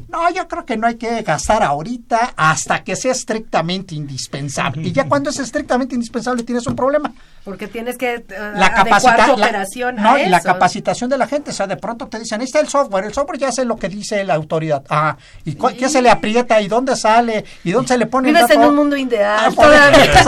[0.10, 4.82] No, yo creo que no hay que gastar ahorita hasta que sea estrictamente indispensable.
[4.88, 7.12] Y ya cuando es estrictamente indispensable tienes un problema.
[7.44, 10.48] Porque tienes que uh, la capacita, tu operación no, a y la eso.
[10.48, 11.52] capacitación de la gente.
[11.52, 13.06] O sea, de pronto te dicen, ahí está el software.
[13.06, 14.84] El software ya hace lo que dice la autoridad.
[14.90, 16.62] Ah, ¿y qué se le aprieta?
[16.62, 17.44] ¿Y dónde sale?
[17.64, 20.24] ¿Y dónde se le pone el Vives en un mundo ideal Ah, todavía.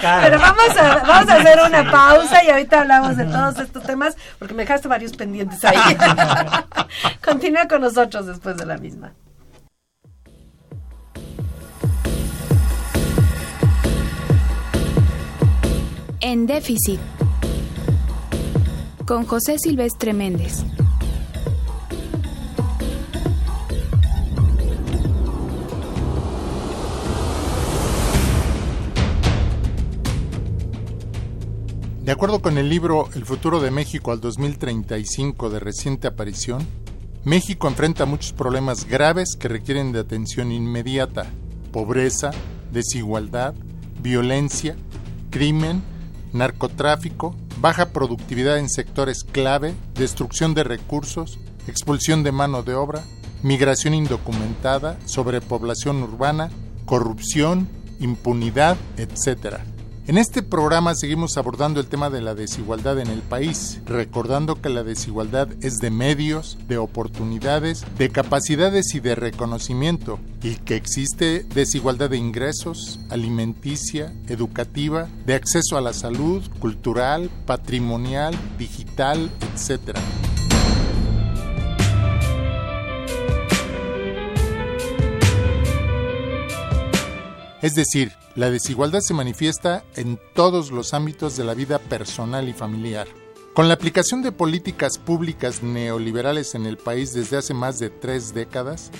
[0.22, 4.16] Pero vamos a, vamos a hacer una pausa y ahorita hablamos de todos estos temas
[4.38, 5.76] porque me dejaste varios pendientes ahí.
[7.24, 9.12] Continúa con nosotros después de la misma.
[16.22, 17.00] En déficit.
[19.06, 20.64] Con José Silvestre Méndez.
[32.04, 36.66] De acuerdo con el libro El futuro de México al 2035 de reciente aparición,
[37.24, 41.30] México enfrenta muchos problemas graves que requieren de atención inmediata.
[41.72, 42.32] Pobreza,
[42.72, 43.54] desigualdad,
[44.02, 44.76] violencia,
[45.30, 45.82] crimen,
[46.32, 53.02] narcotráfico, baja productividad en sectores clave, destrucción de recursos, expulsión de mano de obra,
[53.42, 56.50] migración indocumentada, sobrepoblación urbana,
[56.84, 57.68] corrupción,
[58.00, 59.58] impunidad, etc.
[60.10, 64.68] En este programa seguimos abordando el tema de la desigualdad en el país, recordando que
[64.68, 71.46] la desigualdad es de medios, de oportunidades, de capacidades y de reconocimiento, y que existe
[71.54, 79.96] desigualdad de ingresos, alimenticia, educativa, de acceso a la salud, cultural, patrimonial, digital, etc.
[87.62, 92.54] Es decir, la desigualdad se manifiesta en todos los ámbitos de la vida personal y
[92.54, 93.06] familiar.
[93.54, 98.32] Con la aplicación de políticas públicas neoliberales en el país desde hace más de tres
[98.32, 98.90] décadas,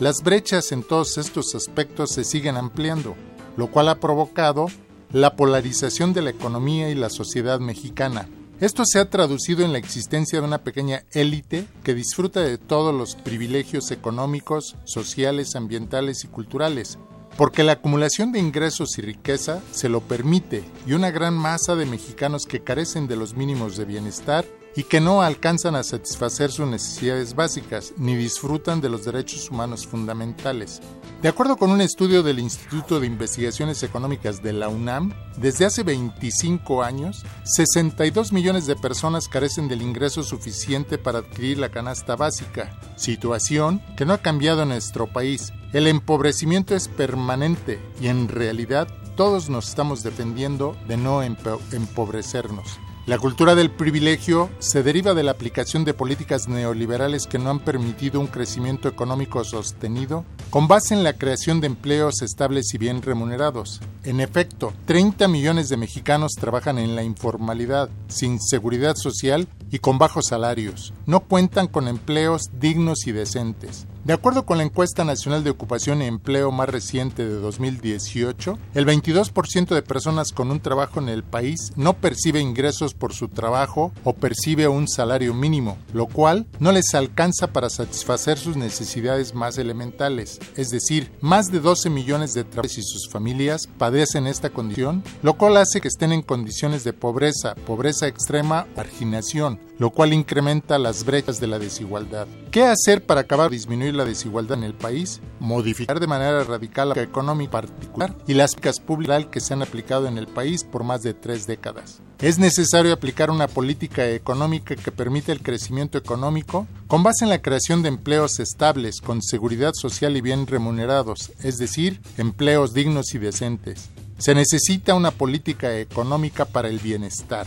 [0.00, 3.14] las brechas en todos estos aspectos se siguen ampliando,
[3.56, 4.66] lo cual ha provocado
[5.12, 8.28] la polarización de la economía y la sociedad mexicana.
[8.60, 12.94] Esto se ha traducido en la existencia de una pequeña élite que disfruta de todos
[12.94, 16.98] los privilegios económicos, sociales, ambientales y culturales,
[17.36, 21.86] porque la acumulación de ingresos y riqueza se lo permite y una gran masa de
[21.86, 24.44] mexicanos que carecen de los mínimos de bienestar
[24.76, 29.86] y que no alcanzan a satisfacer sus necesidades básicas ni disfrutan de los derechos humanos
[29.86, 30.80] fundamentales.
[31.22, 35.82] De acuerdo con un estudio del Instituto de Investigaciones Económicas de la UNAM, desde hace
[35.82, 42.80] 25 años, 62 millones de personas carecen del ingreso suficiente para adquirir la canasta básica,
[42.96, 45.52] situación que no ha cambiado en nuestro país.
[45.74, 52.80] El empobrecimiento es permanente y en realidad todos nos estamos defendiendo de no empo empobrecernos.
[53.10, 57.58] La cultura del privilegio se deriva de la aplicación de políticas neoliberales que no han
[57.58, 63.02] permitido un crecimiento económico sostenido con base en la creación de empleos estables y bien
[63.02, 63.80] remunerados.
[64.04, 69.98] En efecto, 30 millones de mexicanos trabajan en la informalidad, sin seguridad social y con
[69.98, 70.94] bajos salarios.
[71.06, 73.88] No cuentan con empleos dignos y decentes.
[74.04, 78.86] De acuerdo con la encuesta nacional de ocupación y empleo más reciente de 2018, el
[78.86, 83.92] 22% de personas con un trabajo en el país no percibe ingresos por su trabajo
[84.04, 89.58] o percibe un salario mínimo, lo cual no les alcanza para satisfacer sus necesidades más
[89.58, 90.38] elementales.
[90.56, 95.34] Es decir, más de 12 millones de trabajadores y sus familias padecen esta condición, lo
[95.34, 100.78] cual hace que estén en condiciones de pobreza, pobreza extrema o marginación, lo cual incrementa
[100.78, 102.28] las brechas de la desigualdad.
[102.50, 105.20] ¿Qué hacer para acabar o disminuir la desigualdad en el país?
[105.40, 110.06] Modificar de manera radical la economía particular y las políticas públicas que se han aplicado
[110.06, 112.02] en el país por más de tres décadas.
[112.18, 117.40] Es necesario aplicar una política económica que permita el crecimiento económico con base en la
[117.40, 123.18] creación de empleos estables, con seguridad social y bien remunerados, es decir, empleos dignos y
[123.18, 123.88] decentes.
[124.18, 127.46] Se necesita una política económica para el bienestar.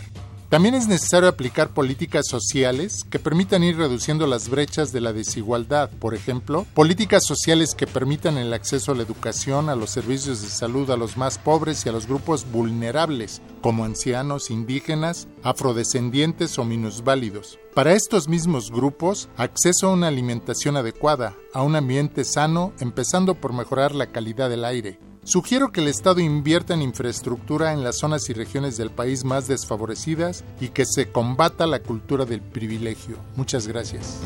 [0.54, 5.90] También es necesario aplicar políticas sociales que permitan ir reduciendo las brechas de la desigualdad,
[5.90, 10.50] por ejemplo, políticas sociales que permitan el acceso a la educación, a los servicios de
[10.50, 16.66] salud a los más pobres y a los grupos vulnerables, como ancianos, indígenas, afrodescendientes o
[16.66, 17.58] minusválidos.
[17.74, 23.54] Para estos mismos grupos, acceso a una alimentación adecuada, a un ambiente sano, empezando por
[23.54, 28.30] mejorar la calidad del aire, Sugiero que el Estado invierta en infraestructura en las zonas
[28.30, 33.18] y regiones del país más desfavorecidas y que se combata la cultura del privilegio.
[33.38, 34.20] Muchas gracias.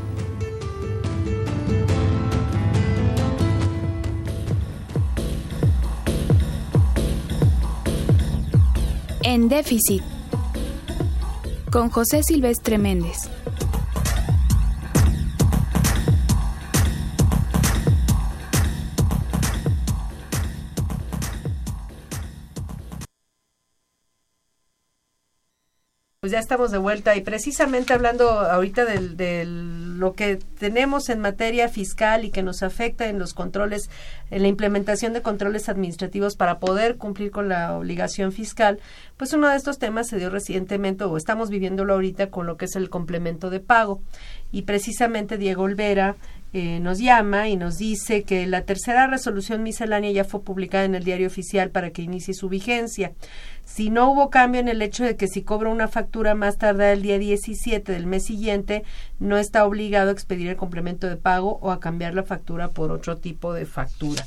[9.22, 10.02] En déficit.
[11.72, 13.30] Con José Silvestre Méndez.
[26.28, 31.70] Pues ya estamos de vuelta y precisamente hablando ahorita de lo que tenemos en materia
[31.70, 33.90] fiscal y que nos afecta en los controles,
[34.30, 38.82] en la implementación de controles administrativos para poder cumplir con la obligación fiscal,
[39.16, 42.66] pues uno de estos temas se dio recientemente o estamos viviéndolo ahorita con lo que
[42.66, 44.02] es el complemento de pago.
[44.52, 46.18] Y precisamente Diego Olvera
[46.60, 50.96] eh, nos llama y nos dice que la tercera resolución miscelánea ya fue publicada en
[50.96, 53.12] el diario oficial para que inicie su vigencia.
[53.64, 56.92] Si no hubo cambio en el hecho de que si cobra una factura más tarde
[56.92, 58.84] el día 17 del mes siguiente,
[59.20, 62.92] no está obligado a expedir el complemento de pago o a cambiar la factura por
[62.92, 64.26] otro tipo de factura.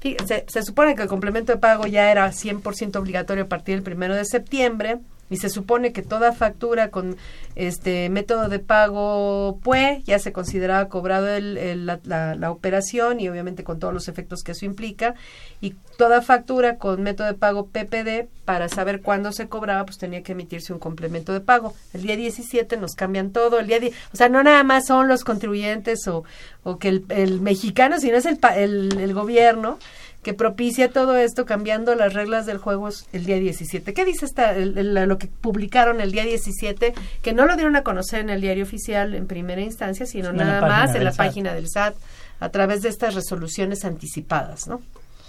[0.00, 3.84] Fíjense, se supone que el complemento de pago ya era 100% obligatorio a partir del
[3.84, 4.98] primero de septiembre
[5.30, 7.16] y se supone que toda factura con
[7.54, 13.64] este método de pago PUE ya se consideraba cobrado el, la, la, operación y obviamente
[13.64, 15.14] con todos los efectos que eso implica
[15.60, 20.22] y toda factura con método de pago PPD para saber cuándo se cobraba pues tenía
[20.22, 21.74] que emitirse un complemento de pago.
[21.92, 23.78] El día 17 nos cambian todo el día
[24.12, 26.24] o sea no nada más son los contribuyentes o,
[26.64, 29.78] o que el, el mexicano sino es el, el, el gobierno
[30.22, 33.94] que propicia todo esto cambiando las reglas del juego el día 17.
[33.94, 36.92] ¿Qué dice esta, lo que publicaron el día 17?
[37.22, 40.60] Que no lo dieron a conocer en el diario oficial en primera instancia, sino nada
[40.60, 41.94] más en la página del SAT
[42.38, 44.80] a través de estas resoluciones anticipadas, ¿no?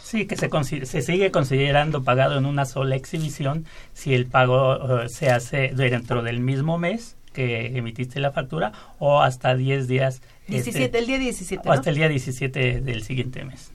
[0.03, 0.49] Sí, que se,
[0.85, 6.21] se sigue considerando pagado en una sola exhibición si el pago eh, se hace dentro
[6.21, 10.21] del mismo mes que emitiste la factura o hasta 10 días.
[10.49, 11.69] 17, este, el día 17.
[11.69, 13.71] O hasta el día 17 del siguiente mes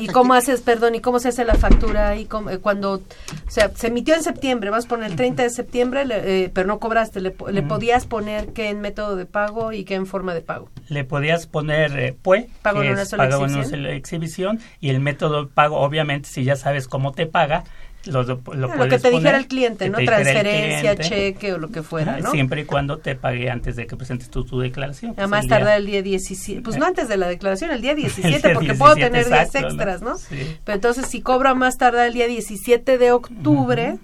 [0.00, 3.70] y, cómo haces, perdón, y cómo se hace la factura y eh, cuando, o sea,
[3.74, 7.20] se emitió en septiembre, vas a poner el 30 de septiembre, eh, pero no cobraste,
[7.20, 10.68] le, podías poner qué en método de pago y qué en forma de pago.
[10.88, 14.90] Le podías poner eh, PUE, pago, en una, sola pago en una sola exhibición, y
[14.90, 17.64] el método de pago, obviamente, si ya sabes cómo te paga,
[18.06, 19.98] lo, lo, lo que te dijera el cliente, ¿no?
[19.98, 22.30] Transferencia, cheque o lo que fuera, ¿no?
[22.30, 25.14] Siempre y cuando te pague antes de que presentes tu, tu declaración.
[25.16, 28.74] Además tarda el día 17, pues no antes de la declaración, el día 17, porque
[28.74, 30.16] puedo tener días extras, ¿no?
[30.64, 33.98] Pero entonces si cobra más tarde el día 17 de octubre,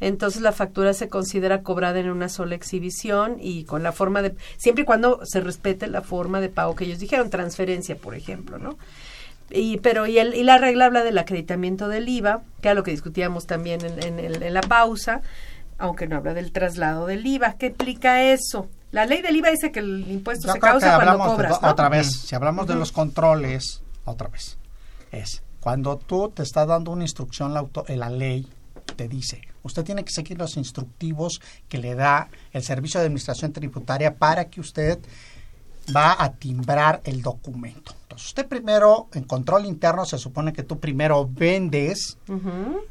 [0.00, 4.34] entonces la factura se considera cobrada en una sola exhibición y con la forma de,
[4.56, 8.58] siempre y cuando se respete la forma de pago que ellos dijeron, transferencia, por ejemplo,
[8.58, 8.78] ¿no?
[9.50, 12.82] Y pero y, el, y la regla habla del acreditamiento del IVA, que es lo
[12.82, 15.20] que discutíamos también en, en, la pausa,
[15.78, 17.54] aunque no habla del traslado del IVA.
[17.54, 18.68] ¿Qué implica eso?
[18.90, 21.58] La ley del IVA dice que el impuesto se causa cuando cobras.
[21.62, 24.58] Otra vez, si hablamos de los controles, otra vez,
[25.10, 28.48] es cuando tú te está dando una instrucción la, auto, la ley,
[28.96, 33.52] te dice, usted tiene que seguir los instructivos que le da el Servicio de Administración
[33.52, 34.98] Tributaria para que usted
[35.94, 37.92] va a timbrar el documento.
[38.02, 42.18] Entonces, usted primero, en control interno, se supone que tú primero vendes,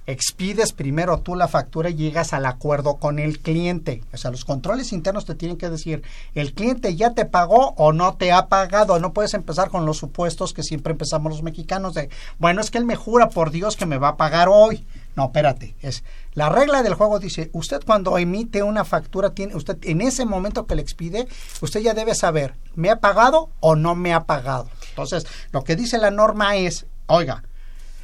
[0.08, 4.04] expides primero tú la factura y llegas al acuerdo con el cliente.
[4.12, 6.02] O sea, los controles internos te tienen que decir,
[6.34, 9.00] el cliente ya te pagó o no te ha pagado.
[9.00, 12.80] No puedes empezar con los supuestos que siempre empezamos los mexicanos de, bueno, es que
[12.80, 14.86] él me jura por Dios que me va a pagar hoy.
[15.15, 19.78] No, espérate, es la regla del juego dice, usted cuando emite una factura tiene usted
[19.84, 21.28] en ese momento que le expide,
[21.60, 24.69] usted ya debe saber, ¿me ha pagado o no me ha pagado?
[24.89, 27.43] Entonces, lo que dice la norma es, oiga,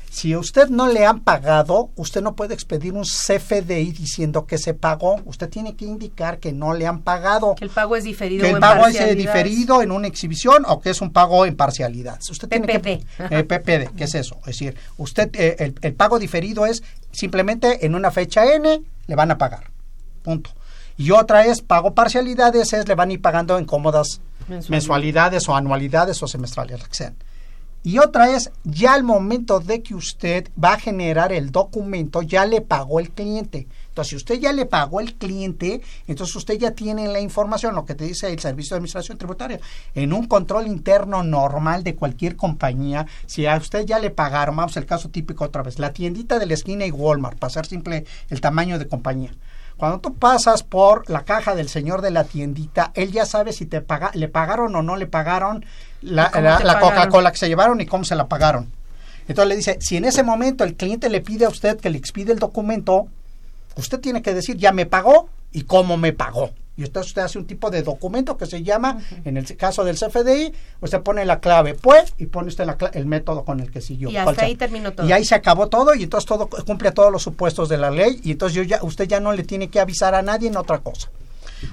[0.10, 4.58] si a usted no le han pagado, usted no puede expedir un CFDI diciendo que
[4.58, 5.22] se pagó.
[5.26, 7.56] Usted tiene que indicar que no le han pagado.
[7.56, 8.44] Que el pago es diferido.
[8.44, 12.20] Que el pago es diferido en una exhibición o que es un pago en parcialidad.
[12.30, 12.84] Usted tiene PPD.
[13.30, 14.38] Que, eh, PPD, ¿qué es eso?
[14.42, 19.16] Es decir, usted eh, el, el, pago diferido es simplemente en una fecha N le
[19.16, 19.72] van a pagar.
[20.24, 20.52] Punto.
[20.98, 24.20] Y otra es pago parcialidades, es le van a ir pagando en cómodas
[24.70, 27.16] mensualidades o anualidades o semestrales, lo que sean.
[27.88, 32.46] Y otra es, ya al momento de que usted va a generar el documento, ya
[32.46, 33.66] le pagó el cliente.
[33.88, 37.86] Entonces, si usted ya le pagó el cliente, entonces usted ya tiene la información, lo
[37.86, 39.62] que te dice el Servicio de Administración Tributaria.
[39.96, 44.76] En un control interno normal de cualquier compañía, si a usted ya le pagaron, vamos
[44.76, 48.04] al caso típico otra vez, la tiendita de la esquina y Walmart, para ser simple
[48.30, 49.32] el tamaño de compañía.
[49.78, 53.68] Cuando tú pasas por la caja del señor de la tiendita, él ya sabe si
[53.68, 55.64] te paga, le pagaron o no le pagaron
[56.02, 58.72] la, Coca-Cola que se llevaron y cómo se la pagaron.
[59.28, 61.98] Entonces le dice, si en ese momento el cliente le pide a usted que le
[61.98, 63.08] expide el documento,
[63.76, 66.52] usted tiene que decir, ya me pagó y cómo me pagó.
[66.78, 69.98] Y entonces usted hace un tipo de documento que se llama, en el caso del
[69.98, 74.12] CFDI, usted pone la clave pues y pone usted el método con el que siguió.
[74.12, 75.08] Y hasta ahí terminó todo.
[75.08, 78.22] Y ahí se acabó todo y entonces todo cumple todos los supuestos de la ley
[78.24, 80.78] y entonces yo ya, usted ya no le tiene que avisar a nadie en otra
[80.78, 81.10] cosa.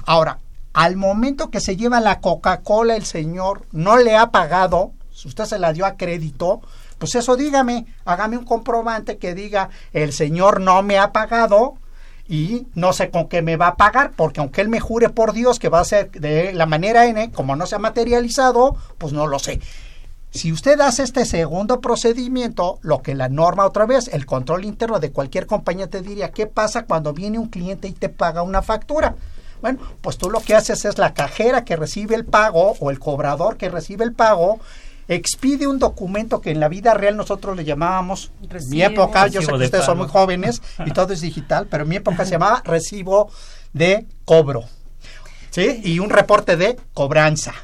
[0.07, 0.39] Ahora,
[0.75, 5.45] al momento que se lleva la Coca-Cola, el señor no le ha pagado, si usted
[5.45, 6.61] se la dio a crédito,
[6.99, 11.75] pues eso dígame, hágame un comprobante que diga, el señor no me ha pagado
[12.27, 15.33] y no sé con qué me va a pagar, porque aunque él me jure por
[15.33, 19.13] Dios que va a ser de la manera N, como no se ha materializado, pues
[19.13, 19.61] no lo sé.
[20.31, 24.99] Si usted hace este segundo procedimiento, lo que la norma otra vez, el control interno
[24.99, 28.61] de cualquier compañía te diría, ¿qué pasa cuando viene un cliente y te paga una
[28.61, 29.15] factura?
[29.61, 32.99] Bueno, pues tú lo que haces es la cajera que recibe el pago o el
[32.99, 34.61] cobrador que recibe el pago
[35.09, 39.43] expide un documento que en la vida real nosotros le llamábamos, en mi época, yo
[39.43, 42.33] sé que ustedes son muy jóvenes y todo es digital, pero en mi época se
[42.33, 43.31] llamaba recibo
[43.73, 44.65] de cobro.
[45.51, 45.81] ¿Sí?
[45.85, 47.55] Y un reporte de cobranza.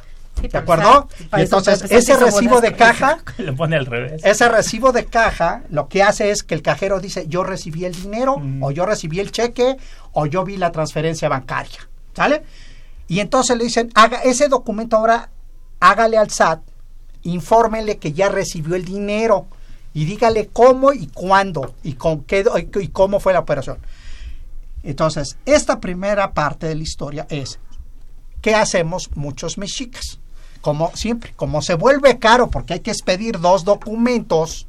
[0.40, 1.08] ¿De acuerdo?
[1.36, 4.22] Y entonces, ese recibo de caja, Le pone al revés.
[4.24, 7.94] ese recibo de caja lo que hace es que el cajero dice, yo recibí el
[7.94, 9.76] dinero, o yo recibí el cheque,
[10.12, 11.88] o yo vi la transferencia bancaria.
[12.14, 12.42] ¿Sale?
[13.08, 15.30] Y entonces le dicen, haga ese documento ahora,
[15.80, 16.60] hágale al SAT,
[17.22, 19.46] infórmele que ya recibió el dinero
[19.92, 22.44] y dígale cómo y cuándo y con qué
[22.80, 23.78] y cómo fue la operación.
[24.82, 27.58] Entonces, esta primera parte de la historia es
[28.40, 30.18] ¿qué hacemos muchos mexicas?
[30.60, 34.66] Como siempre, como se vuelve caro porque hay que expedir dos documentos,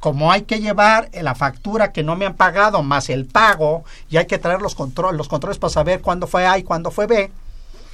[0.00, 4.18] como hay que llevar la factura que no me han pagado más el pago y
[4.18, 7.06] hay que traer los, control, los controles para saber cuándo fue A y cuándo fue
[7.06, 7.30] B,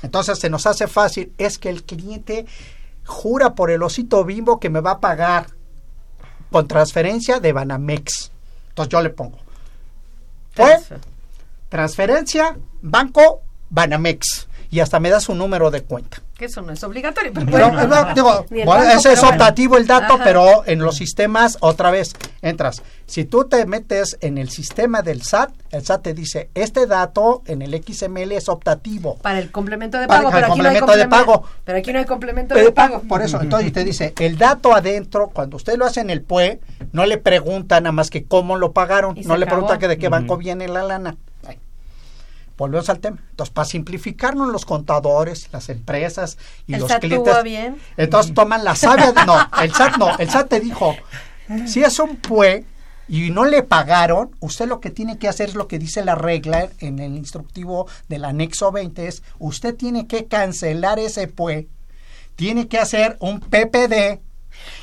[0.03, 2.47] entonces se nos hace fácil, es que el cliente
[3.05, 5.47] jura por el osito bimbo que me va a pagar
[6.51, 8.31] con transferencia de Banamex.
[8.69, 9.39] Entonces yo le pongo.
[10.53, 10.79] Fue
[11.69, 14.49] transferencia, banco, Banamex.
[14.71, 16.23] Y hasta me da su número de cuenta.
[16.43, 17.31] Que eso no es obligatorio.
[17.33, 17.87] Pero No, bueno.
[17.87, 19.37] no, digo, Ni el bueno, banco, ese es bueno.
[19.37, 20.25] optativo el dato, Ajá.
[20.25, 22.83] pero en los sistemas, otra vez, entras.
[23.07, 27.43] Si tú te metes en el sistema del SAT, el SAT te dice, este dato
[27.47, 29.19] en el XML es optativo.
[29.19, 30.31] Para el complemento de Para pago.
[30.31, 31.49] el pero aquí no hay complemento de complemento- pago.
[31.65, 33.03] Pero aquí no hay complemento Pero de pago.
[33.09, 36.59] Por eso, entonces te dice, el dato adentro, cuando usted lo hace en el PUE,
[36.91, 39.61] no le pregunta nada más que cómo lo pagaron, no le acabó.
[39.61, 41.17] pregunta que de qué banco viene la lana.
[42.57, 43.19] Volvemos al tema.
[43.31, 47.33] Entonces, para simplificarnos los contadores, las empresas y ¿El los SAT clientes.
[47.33, 47.77] tuvo bien?
[47.97, 49.13] Entonces toman la sabia.
[49.27, 50.17] No, el SAT no.
[50.19, 50.95] El SAT te dijo,
[51.67, 52.65] si es un PUE
[53.09, 56.15] y no le pagaron, usted lo que tiene que hacer es lo que dice la
[56.15, 61.69] regla en el instructivo del anexo 20, es usted tiene que cancelar ese PUE,
[62.37, 64.21] tiene que hacer un PPD.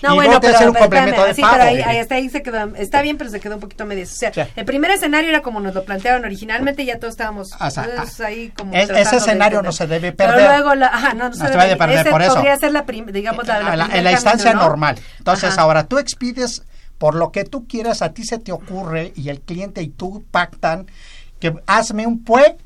[0.02, 1.54] No, y bueno, luego te pero, hacer un pero complemento espérame, de sí, pago.
[1.58, 3.88] pero ahí, ahí está, ahí se quedó, está bien, pero se quedó un poquito a
[3.88, 4.12] medias.
[4.12, 4.42] O sea, Sí.
[4.56, 8.22] el primer escenario era como nos lo plantearon originalmente, ya todos estábamos O sea, pues,
[8.22, 10.50] ahí como es- tratando ese escenario no se debe Pero perder.
[10.50, 12.34] luego, la, ajá, no, no se No se debe debe perder, ese por eso.
[12.36, 14.68] podría ser la, prim- digamos, la, en la instancia camino, ¿no?
[14.70, 14.98] normal.
[15.18, 15.62] Entonces, Ajá.
[15.62, 16.64] ahora tú expides
[16.98, 20.24] por lo que tú quieras, a ti se te ocurre y el cliente y tú
[20.32, 20.88] pactan
[21.40, 22.58] que hazme un PUE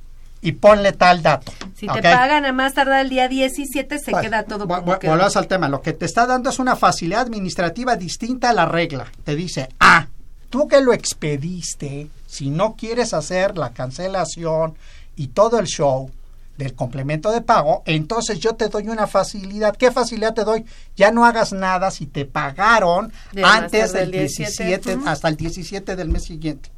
[0.43, 1.51] y ponle tal dato.
[1.75, 5.11] Si te pagan a más tardar el día 17, se queda todo como vo- quedó.
[5.13, 5.69] Volvemos al tema.
[5.69, 9.07] Lo que te está dando es una facilidad administrativa distinta a la regla.
[9.23, 10.07] Te dice, ah,
[10.49, 14.75] tú que lo expediste, si no quieres hacer la cancelación
[15.15, 16.11] y todo el show
[16.57, 19.75] del complemento de pago, entonces yo te doy una facilidad.
[19.75, 20.65] ¿Qué facilidad te doy?
[20.95, 25.09] Ya no hagas nada si te pagaron De antes del el 17, 17, ujú.
[25.09, 26.69] hasta el 17 del mes siguiente.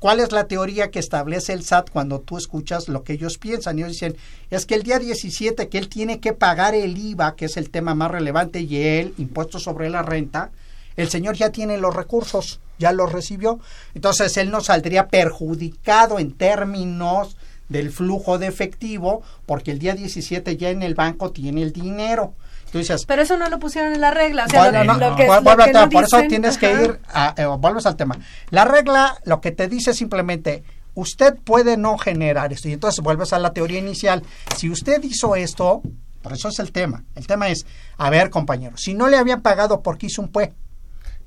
[0.00, 3.78] ¿Cuál es la teoría que establece el SAT cuando tú escuchas lo que ellos piensan?
[3.78, 4.16] Ellos dicen,
[4.48, 7.68] es que el día 17 que él tiene que pagar el IVA, que es el
[7.68, 10.52] tema más relevante, y el impuesto sobre la renta,
[10.96, 13.60] el señor ya tiene los recursos, ya los recibió.
[13.94, 17.36] Entonces él no saldría perjudicado en términos
[17.68, 22.32] del flujo de efectivo, porque el día 17 ya en el banco tiene el dinero.
[22.72, 24.44] Tú dices, Pero eso no lo pusieron en la regla.
[24.44, 26.04] O sea, bueno, lo, no, lo que, vu- lo vuelve al que tema, no por
[26.04, 28.16] eso tienes que ir a, eh, vuelves al tema.
[28.50, 30.62] La regla lo que te dice simplemente,
[30.94, 32.68] usted puede no generar esto.
[32.68, 34.22] Y entonces vuelves a la teoría inicial.
[34.56, 35.82] Si usted hizo esto,
[36.22, 37.02] por eso es el tema.
[37.16, 37.66] El tema es,
[37.98, 40.52] a ver, compañero, si no le habían pagado porque hizo un PUE,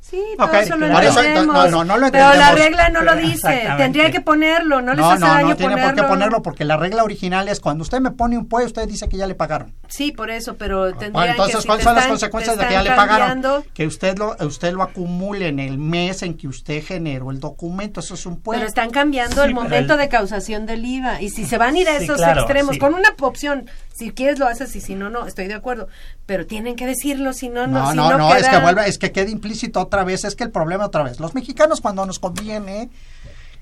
[0.05, 1.45] Sí, todo eso lo entendemos.
[1.55, 2.59] no, no, no lo Pero la entendemos.
[2.59, 3.67] regla no lo dice.
[3.77, 4.81] Tendría que ponerlo.
[4.81, 5.93] No, les no, hace no, daño no tiene ponerlo.
[5.95, 8.85] por qué ponerlo porque la regla original es cuando usted me pone un PUE, usted
[8.87, 9.73] dice que ya le pagaron.
[9.87, 12.73] Sí, por eso, pero tendrían Bueno, entonces, que si ¿cuáles son las consecuencias de que
[12.73, 13.63] ya le pagaron?
[13.73, 18.01] Que usted lo, usted lo acumule en el mes en que usted generó el documento,
[18.01, 18.57] eso es un PUE.
[18.57, 21.21] Pero están cambiando Sí, el momento el- de causación del IVA.
[21.21, 22.79] Y si se van a ir a Sí, esos claro, extremos, sí.
[22.79, 25.87] con una opción, si quieres lo haces y si no, no, estoy de acuerdo.
[26.25, 28.87] Pero tienen que decirlo, si no, no, No, si no, no, es queda- que vuelve,
[28.89, 31.19] es que quede implícito otra vez, es que el problema otra vez.
[31.19, 32.89] Los mexicanos cuando nos conviene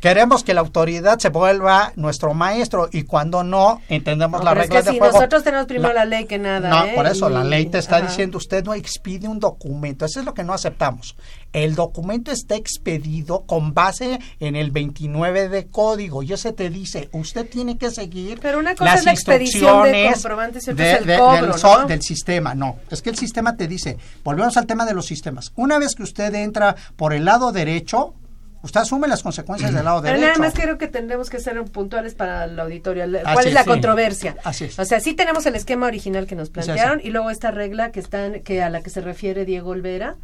[0.02, 4.80] queremos que la autoridad se vuelva nuestro maestro y cuando no entendemos No, la regla
[4.80, 5.14] es que de si juego.
[5.14, 6.70] nosotros tenemos primero la, ley que nada.
[6.70, 6.91] No, ¿eh?
[6.95, 8.08] por eso la ley te está ajá.
[8.08, 11.16] diciendo usted no expide un documento, eso es lo que no aceptamos.
[11.54, 17.10] El documento está expedido con base en el 29 de código y ese te dice,
[17.12, 20.99] usted tiene que seguir Pero una cosa las es la expedición de comprobantes de- es
[20.99, 21.86] el de- cobro, del, ¿no?
[21.88, 22.56] del sistema.
[22.56, 25.52] No, es que el sistema te dice, volvemos al tema de los sistemas.
[25.56, 28.16] Una vez que usted entra por el lado derecho,
[28.64, 30.39] Usted asume las consecuencias del lado Pero derecho.
[30.39, 33.05] nada más creo que tendremos que ser puntuales para la auditorio.
[33.09, 33.70] ¿Cuál Así es la sí.
[33.70, 34.36] controversia?
[34.43, 34.78] Así es.
[34.78, 37.99] O sea, sí tenemos el esquema original que nos plantearon y luego esta regla que
[37.99, 40.16] están que a la que se refiere Diego Olvera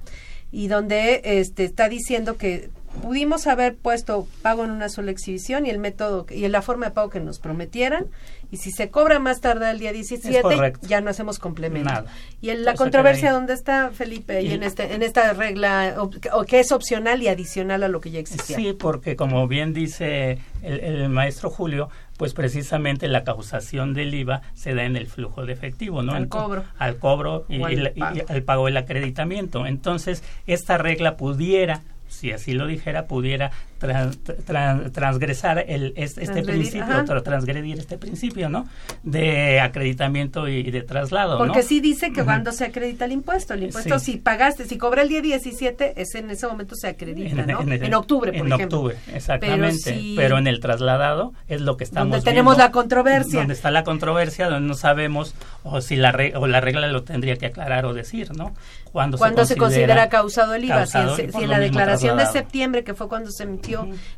[0.52, 2.70] y donde este está diciendo que
[3.02, 6.92] pudimos haber puesto pago en una sola exhibición y el método y la forma de
[6.94, 8.08] pago que nos prometieran
[8.50, 10.88] y si se cobra más tarde el día 17 correcto.
[10.88, 11.90] ya no hacemos complemento.
[11.90, 12.06] Nada.
[12.42, 15.96] Y en la Eso controversia dónde está Felipe y Y- en este en esta regla
[15.98, 18.56] o, o que es opcional y adicional a lo que ya existía.
[18.56, 24.42] Sí, porque como bien dice el, el maestro Julio, pues precisamente la causación del IVA
[24.56, 26.14] se da en el flujo de efectivo, ¿no?
[26.14, 26.64] Al cobro.
[26.80, 29.66] Al cobro y, al y al pago del acreditamiento.
[29.68, 31.82] Entonces, esta regla pudiera
[32.18, 34.16] si así lo dijera, pudiera tran-
[34.46, 37.06] tran- transgresar el, este, este principio, ajá.
[37.24, 38.68] transgredir este principio, ¿no?
[39.04, 41.64] De acreditamiento y de traslado, Porque ¿no?
[41.64, 43.54] sí dice que cuando se acredita el impuesto.
[43.54, 44.14] El impuesto, Sí.
[44.14, 47.62] si pagaste, si cobra el día 17, es en ese momento se acredita, ¿no?
[47.62, 48.78] En, el- octubre, por en ejemplo.
[48.80, 49.80] octubre, exactamente.
[49.86, 53.40] Pero Pero, sí- en el trasladado es lo que estamos Donde tenemos viendo, la controversia.
[53.40, 57.04] Donde está la controversia, donde no sabemos o si la, re- o la regla lo
[57.04, 58.54] tendría que aclarar o decir, ¿no?
[58.92, 62.26] Cuando, Cuando se considera causado el IVA, si en, se- si en la declaración de
[62.26, 63.44] septiembre, que fue cuando se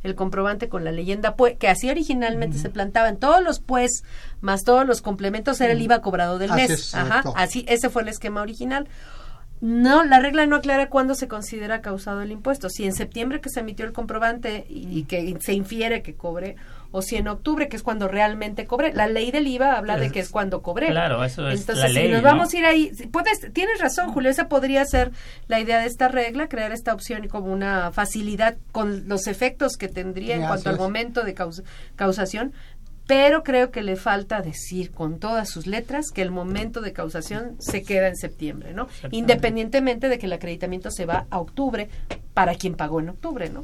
[0.04, 4.04] el comprobante con la leyenda, pues, que así originalmente se plantaban todos los pues
[4.41, 6.72] más todos los complementos era el IVA cobrado del Así mes.
[6.72, 8.88] es, Ajá, así ese fue el esquema original.
[9.62, 12.70] No, la regla no aclara cuándo se considera causado el impuesto.
[12.70, 16.56] Si en septiembre que se emitió el comprobante y, y que se infiere que cobre,
[16.92, 18.94] o si en octubre que es cuando realmente cobre.
[18.94, 20.88] La ley del IVA habla de que es cuando cobre.
[20.88, 22.30] Claro, eso es Entonces, la si ley, nos ¿no?
[22.30, 25.12] vamos a ir ahí, puedes, tienes razón, Julio, esa podría ser
[25.48, 29.88] la idea de esta regla, crear esta opción como una facilidad con los efectos que
[29.88, 31.64] tendría en cuanto al momento de causa-
[31.96, 32.54] causación,
[33.08, 37.56] pero creo que le falta decir con todas sus letras que el momento de causación
[37.58, 38.88] se queda en septiembre, ¿no?
[39.10, 41.90] Independientemente de que el acreditamiento se va a octubre
[42.36, 43.64] para quien pagó en octubre, ¿no?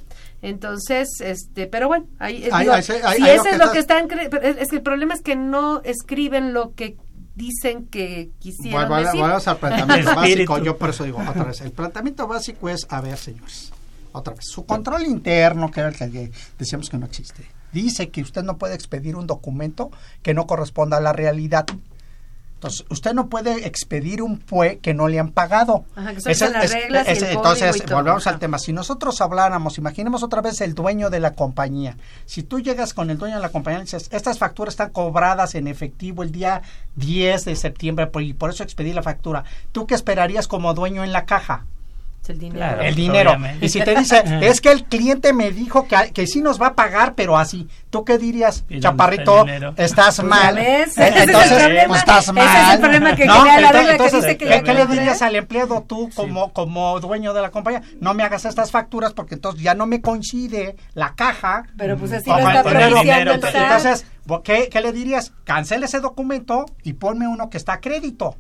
[0.50, 3.80] Entonces, este, pero bueno, ahí, eh, digo, se- ahí- si eso es que lo que
[3.80, 6.98] están, es es que el problema es que no escriben lo que
[7.34, 9.22] dicen que quisieron Bueno, decir.
[9.22, 10.58] Vamos al planteamiento básico.
[10.60, 11.62] Yo por eso digo otra vez.
[11.62, 13.72] El planteamiento básico es, a ver, señores,
[14.12, 14.46] otra vez.
[14.48, 17.44] Su control interno, que era el que decíamos que no existe,
[17.74, 19.90] dice que usted no puede expedir un documento
[20.22, 21.66] que no corresponda a la realidad.
[22.66, 25.86] Entonces, usted no puede expedir un PUE que no le han pagado.
[25.96, 26.96] Ajá, que es- y el
[27.32, 28.58] entonces, y volvemos al tema.
[28.60, 31.98] Si nosotros habláramos, imaginemos otra vez el dueño de la compañía.
[32.26, 35.56] Si tú llegas con el dueño de la compañía y dices, estas facturas están cobradas
[35.56, 36.62] en efectivo el día
[36.96, 39.44] 10 de septiembre por- y por eso expedí la factura.
[39.72, 41.66] ¿Tú qué esperarías como dueño en la caja?
[42.26, 42.58] Es el dinero.
[42.58, 42.82] Claro.
[42.82, 43.30] el dinero.
[43.32, 43.66] obviamente.
[43.66, 46.68] Y si te dice, es que el cliente me dijo que, que sí nos va
[46.68, 47.68] a pagar, pero así.
[47.92, 49.46] ¿Tú qué dirías, ¿Y dónde chaparrito?
[49.78, 50.56] Estás Pues mal.
[50.56, 51.88] ves, Eh, es Entonces, problema.
[51.88, 52.68] pues estás Ese mal.
[52.68, 53.46] es el problema que ¿No?
[53.46, 57.34] la Entonces- que entonces, dice que ¿qué, le dirías al empleado tú como, como dueño
[57.34, 57.84] de la compañía?
[58.02, 61.64] No me hagas estas facturas porque entonces ya no me coincide la caja.
[61.78, 63.32] Pero pues así lo el está dinero.
[63.34, 63.42] el.
[63.56, 64.06] Entonces,
[64.44, 65.32] ¿qué, ¿qué le dirías?
[65.44, 68.36] Cancele ese documento y ponme uno que está a crédito.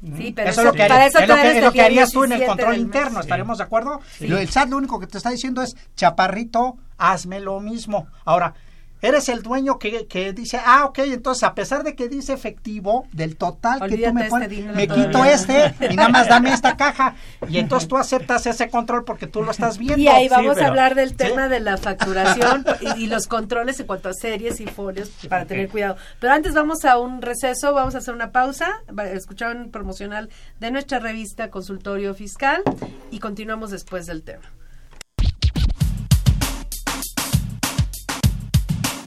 [0.00, 1.82] Sí, pero Eso es lo que, para haría- eso es lo que, es lo que
[1.82, 4.00] harías tú en el 17 control interno, ¿estaremos de acuerdo?
[4.18, 4.28] Sí.
[4.28, 8.06] Lo- El SAT lo único que te está diciendo es, chaparrito, hazme lo mismo.
[8.24, 8.54] Ahora,
[9.02, 13.06] eres el dueño que, que dice, ah, ok, entonces a pesar de que dice efectivo,
[13.12, 15.06] del total que tú me este pones, me todavía.
[15.06, 17.14] quito este y nada más dame esta caja.
[17.48, 19.98] Y entonces tú aceptas ese control porque tú lo estás viendo.
[19.98, 21.16] Y ahí vamos pero- a hablar del ¿Sí?
[21.16, 22.64] tema de la facturación
[22.96, 25.96] y, y los controles en cuanto a series y folios para tener cuidado.
[26.20, 28.82] Pero antes vamos a un receso, vamos a hacer una pausa,
[29.12, 30.28] escuchar un promocional
[30.60, 32.62] de nuestra revista Consultorio Fiscal
[33.10, 34.42] y continuamos después del tema.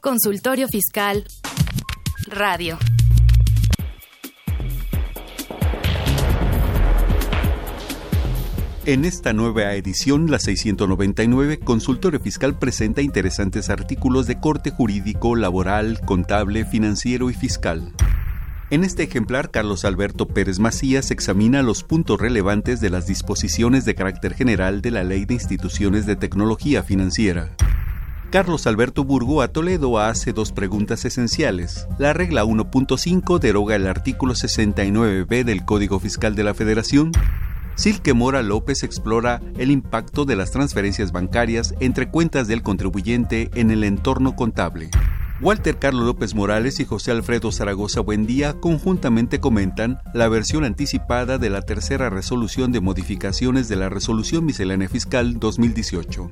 [0.02, 1.24] Consultorio Fiscal
[2.26, 2.80] Radio.
[8.86, 16.02] En esta nueva edición, la 699, Consultorio Fiscal presenta interesantes artículos de corte jurídico, laboral,
[16.04, 17.94] contable, financiero y fiscal.
[18.72, 23.94] En este ejemplar, Carlos Alberto Pérez Macías examina los puntos relevantes de las disposiciones de
[23.94, 27.56] carácter general de la Ley de Instituciones de Tecnología Financiera.
[28.32, 31.86] Carlos Alberto Burgo a Toledo hace dos preguntas esenciales.
[32.00, 37.12] La regla 1.5 deroga el artículo 69b del Código Fiscal de la Federación.
[37.76, 43.70] Silke Mora López explora el impacto de las transferencias bancarias entre cuentas del contribuyente en
[43.70, 44.90] el entorno contable.
[45.42, 51.50] Walter Carlos López Morales y José Alfredo Zaragoza Buendía conjuntamente comentan la versión anticipada de
[51.50, 56.32] la tercera resolución de modificaciones de la Resolución Miscelánea Fiscal 2018.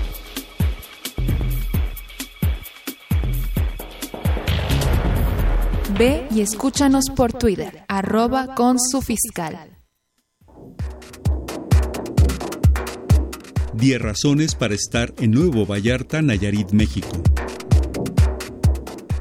[6.01, 9.77] Ve y escúchanos por Twitter, arroba con su fiscal.
[13.75, 17.21] 10 razones para estar en Nuevo Vallarta, Nayarit, México.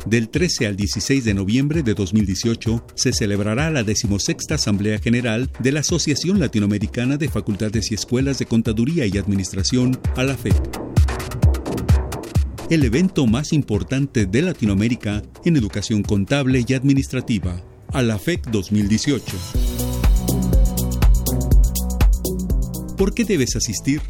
[0.07, 5.72] Del 13 al 16 de noviembre de 2018 se celebrará la decimosexta Asamblea General de
[5.72, 10.89] la Asociación Latinoamericana de Facultades y Escuelas de Contaduría y Administración, ALAFED
[12.71, 19.37] el evento más importante de Latinoamérica en educación contable y administrativa, a la FEC 2018.
[22.97, 24.01] ¿Por qué debes asistir?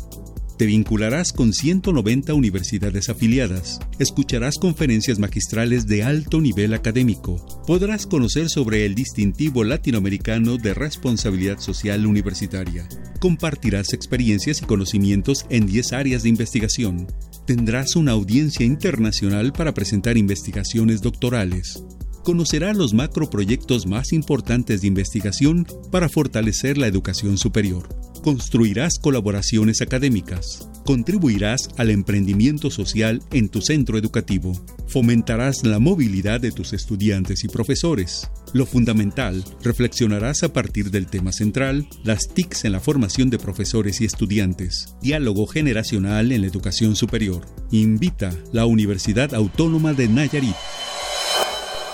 [0.61, 8.51] Te vincularás con 190 universidades afiliadas, escucharás conferencias magistrales de alto nivel académico, podrás conocer
[8.51, 12.87] sobre el distintivo latinoamericano de responsabilidad social universitaria,
[13.21, 17.07] compartirás experiencias y conocimientos en 10 áreas de investigación,
[17.47, 21.83] tendrás una audiencia internacional para presentar investigaciones doctorales.
[22.23, 27.89] Conocerá los macroproyectos más importantes de investigación para fortalecer la educación superior.
[28.23, 30.68] Construirás colaboraciones académicas.
[30.85, 34.53] Contribuirás al emprendimiento social en tu centro educativo.
[34.89, 38.31] Fomentarás la movilidad de tus estudiantes y profesores.
[38.53, 44.01] Lo fundamental, reflexionarás a partir del tema central, las TICs en la formación de profesores
[44.03, 47.47] y estudiantes, diálogo generacional en la educación superior.
[47.71, 50.57] Invita la Universidad Autónoma de Nayarit.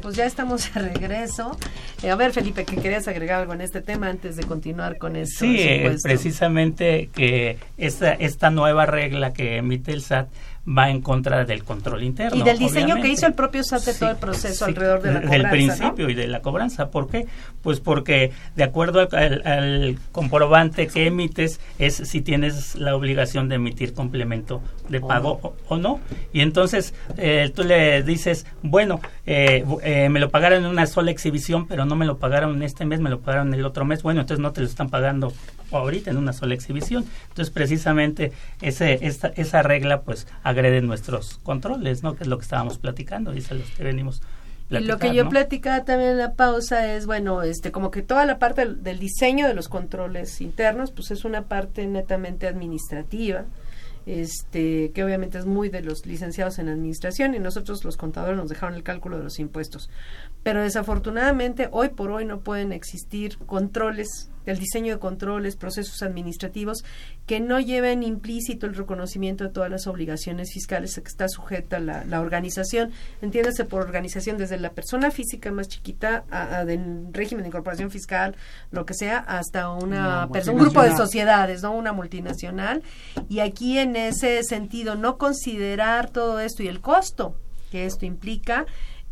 [0.00, 1.58] Pues ya estamos de regreso.
[2.02, 5.16] Eh, a ver, Felipe, que querías agregar algo en este tema antes de continuar con
[5.16, 5.40] esto.
[5.40, 10.28] Sí, eh, precisamente que esta, esta nueva regla que emite el SAT
[10.66, 12.38] va en contra del control interno.
[12.38, 15.20] Y del diseño que hizo el propio SAT de todo el proceso alrededor de la
[15.20, 15.38] cobranza.
[15.38, 16.90] Del principio y de la cobranza.
[16.90, 17.26] ¿Por qué?
[17.62, 23.94] Pues porque de acuerdo al, comprobante que emites es si tienes la obligación de emitir
[23.94, 26.00] complemento de pago o, no.
[26.32, 31.10] Y entonces eh, tú le dices, bueno, eh, eh, me lo pagaron en una sola
[31.10, 34.02] exhibición, pero no me lo pagaron este mes, me lo pagaron el otro mes.
[34.02, 35.32] Bueno, entonces no te lo están pagando
[35.70, 37.04] ahorita en una sola exhibición.
[37.28, 40.26] Entonces, precisamente ese, esta, esa regla pues
[40.56, 42.16] agrede nuestros controles, ¿no?
[42.16, 44.22] Que es lo que estábamos platicando y es lo que venimos
[44.68, 48.26] y lo que yo platicaba también en la pausa es, bueno, este, como que toda
[48.26, 53.44] la parte del, del, diseño de los controles internos, pues es una parte netamente administrativa,
[54.06, 58.48] este, que obviamente es muy de los licenciados en administración y nosotros los contadores nos
[58.48, 59.88] dejaron el cálculo de los impuestos.
[60.42, 66.84] Pero desafortunadamente hoy por hoy no pueden existir controles el diseño de controles, procesos administrativos
[67.26, 71.78] que no lleven implícito el reconocimiento de todas las obligaciones fiscales a que está sujeta
[71.80, 72.92] la, la organización.
[73.20, 78.36] Entiéndase por organización desde la persona física más chiquita a, del régimen de incorporación fiscal,
[78.70, 82.82] lo que sea, hasta una, un grupo de sociedades, no una multinacional.
[83.28, 87.36] Y aquí en ese sentido no considerar todo esto y el costo
[87.70, 88.66] que esto implica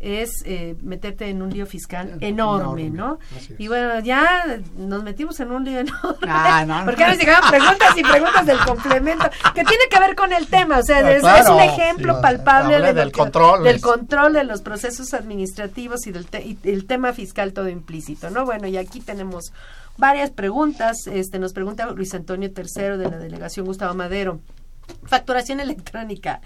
[0.05, 3.17] es eh, meterte en un lío fiscal enorme, ¿no?
[3.57, 6.27] Y bueno, ya nos metimos en un lío enorme.
[6.27, 9.25] Ah, porque ahora llegaban preguntas y preguntas del complemento,
[9.55, 13.63] que tiene que ver con el tema, o sea, es, un ejemplo palpable del, control,
[13.63, 16.27] del control de los procesos administrativos y del
[16.63, 18.45] el tema fiscal todo implícito, ¿no?
[18.45, 19.51] Bueno, y aquí tenemos
[19.97, 21.07] varias preguntas.
[21.07, 24.39] Este nos pregunta Luis Antonio III de la delegación Gustavo Madero.
[25.05, 26.41] Facturación electrónica.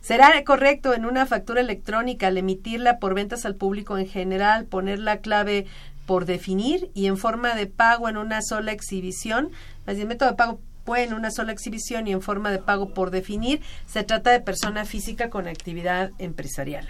[0.00, 4.98] ¿Será correcto en una factura electrónica al emitirla por ventas al público en general poner
[4.98, 5.66] la clave
[6.06, 9.50] por definir y en forma de pago en una sola exhibición?
[9.86, 13.10] El método de pago puede en una sola exhibición y en forma de pago por
[13.10, 13.60] definir.
[13.86, 16.88] Se trata de persona física con actividad empresarial.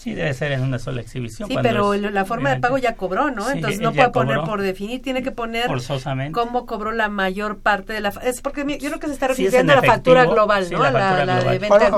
[0.00, 1.46] Sí, debe ser en una sola exhibición.
[1.46, 3.50] Sí, pero la forma de pago ya cobró, ¿no?
[3.50, 5.70] Entonces no puede poner por definir, tiene que poner
[6.32, 8.08] cómo cobró la mayor parte de la...
[8.22, 10.78] Es porque yo creo que se está refiriendo a la factura global, ¿no?
[10.78, 11.90] La, la, de venta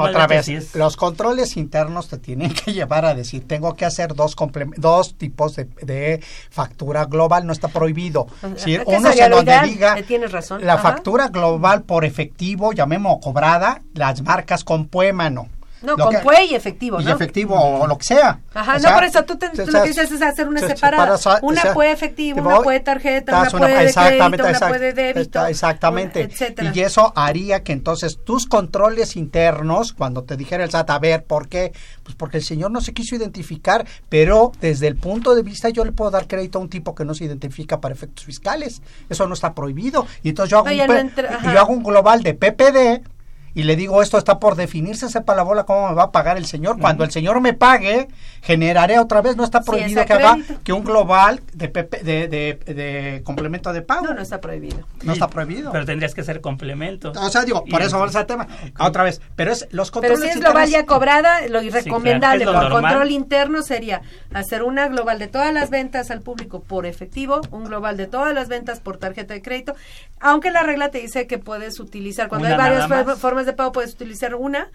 [0.00, 4.34] Otra vez, los controles internos te tienen que llevar a decir, tengo que hacer dos
[4.78, 8.26] dos tipos de, factura global, no está prohibido.
[8.56, 10.64] Si uno se donde diga eh, razón.
[10.64, 15.48] la factura global por efectivo, llamemos cobrada, las marcas con puémano
[15.84, 17.08] no, con PUE y efectivo, ¿no?
[17.08, 18.40] Y efectivo o, lo que sea.
[18.52, 21.18] Ajá, no, por eso tú, lo que dices es hacer una separada.
[21.42, 25.46] una PUE efectivo, una PUE tarjeta, una PUE de crédito, una PUE de débito.
[25.46, 26.22] Exactamente.
[26.22, 26.72] Etcétera.
[26.74, 31.24] Y eso haría que entonces tus controles internos, cuando te dijera el SAT, a ver,
[31.24, 31.72] ¿por qué?
[32.02, 35.84] Pues porque el señor no se quiso identificar, pero desde el punto de vista yo
[35.84, 38.82] le puedo dar crédito a un tipo que no se identifica para efectos fiscales.
[39.08, 40.06] Eso no está prohibido.
[40.22, 41.12] Y entonces yo hago, un,
[41.52, 43.13] yo hago un global de PPD
[43.54, 46.36] y le digo esto está por definirse, sepa la bola cómo me va a pagar
[46.36, 46.78] el señor.
[46.80, 48.08] Cuando el señor me pague,
[48.42, 53.72] generaré otra vez, no está prohibido que haga que un global de, de, de, complemento
[53.72, 54.06] de pago.
[54.06, 54.86] No, no está prohibido.
[55.02, 55.70] No está prohibido.
[55.70, 57.12] Pero tendrías que hacer complemento.
[57.16, 58.48] O sea, digo, por eso vamos al tema.
[58.78, 62.70] Otra vez, pero es los controles Pero si es global ya cobrada, lo recomendable por
[62.70, 64.02] control interno sería
[64.32, 68.34] hacer una global de todas las ventas al público por efectivo, un global de todas
[68.34, 69.74] las ventas por tarjeta de crédito,
[70.20, 72.88] aunque la regla te dice que puedes utilizar cuando hay varias
[73.18, 74.70] formas de pago puedes utilizar una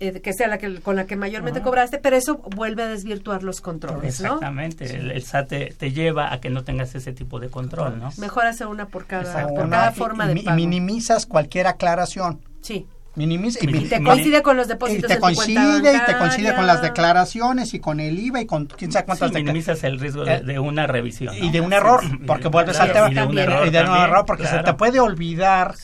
[0.00, 3.44] eh, que sea la que con la que mayormente cobraste, pero eso vuelve a desvirtuar
[3.44, 5.48] los controles, Exactamente, el, SAT
[5.78, 8.10] te, lleva a que no tengas ese tipo de control, ¿no?
[8.18, 10.58] Mejor hacer una por cada, por cada forma de pago.
[10.58, 12.40] Y minimizas cualquier aclaración.
[12.62, 12.86] Sí.
[13.14, 16.80] Minimiza, y, te coincide con los depósitos y te coincide y te coincide con las
[16.80, 20.54] declaraciones y con el IVA y con quién sabe cuántas sí, minimizas el riesgo de,
[20.54, 23.66] eh, una revisión y de un error porque vuelves al tema y de un error,
[23.66, 25.74] y de un error porque se te puede olvidar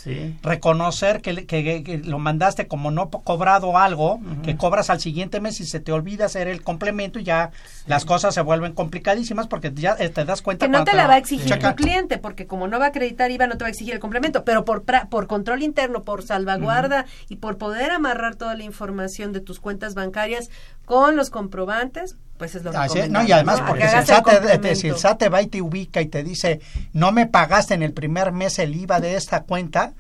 [0.43, 5.67] reconocer que, que, lo mandaste como no cobrado algo que cobras al siguiente mes y
[5.67, 7.51] se te olvida hacer el complemento y ya
[7.87, 11.07] las cosas se vuelven complicadísimas porque ya eh, te das cuenta que no te la
[11.07, 13.67] va a exigir tu cliente porque como no va a acreditar IVA no te va
[13.67, 18.37] a exigir el complemento pero por por control interno por salvaguarda y por poder amarrar
[18.37, 20.51] toda la información de tus cuentas bancarias
[20.85, 25.29] con los comprobantes, pues es lo que No, y además, porque si el, SAT, te
[25.29, 26.61] va y te ubica y te dice,
[26.93, 29.93] no me pagaste en el primer mes el IVA de esta cuenta,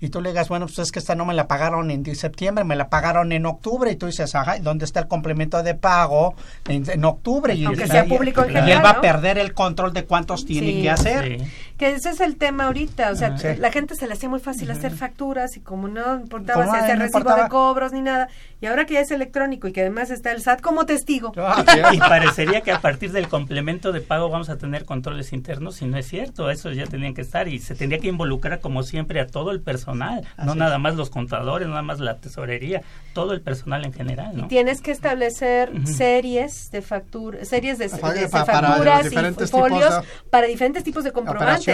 [0.00, 2.62] y tú le digas, bueno, pues es que esta no me la pagaron en septiembre,
[2.62, 6.36] me la pagaron en octubre, y tú dices, ajá, ¿dónde está el complemento de pago
[6.68, 7.54] en, octubre?
[7.54, 10.90] Y, Aunque sea público y, él va a perder el control de cuántos tiene que
[10.90, 11.40] hacer.
[11.78, 14.68] Que ese es el tema ahorita, o sea, la gente se le hacía muy fácil
[14.72, 18.28] hacer facturas y como no importaba si hacía recibo de cobros ni nada,
[18.60, 21.32] y ahora que ya es electrónico y que además está el SAT como testigo.
[21.36, 25.80] Ah, y parecería que a partir del complemento de pago vamos a tener controles internos
[25.80, 28.82] y no es cierto, eso ya tenían que estar y se tendría que involucrar como
[28.82, 33.32] siempre a todo el personal, no nada más los contadores, nada más la tesorería, todo
[33.32, 34.36] el personal en general.
[34.36, 34.46] ¿no?
[34.46, 39.94] Y tienes que establecer series de facturas, series de, facturas y folios
[40.30, 41.67] para diferentes tipos de comprobantes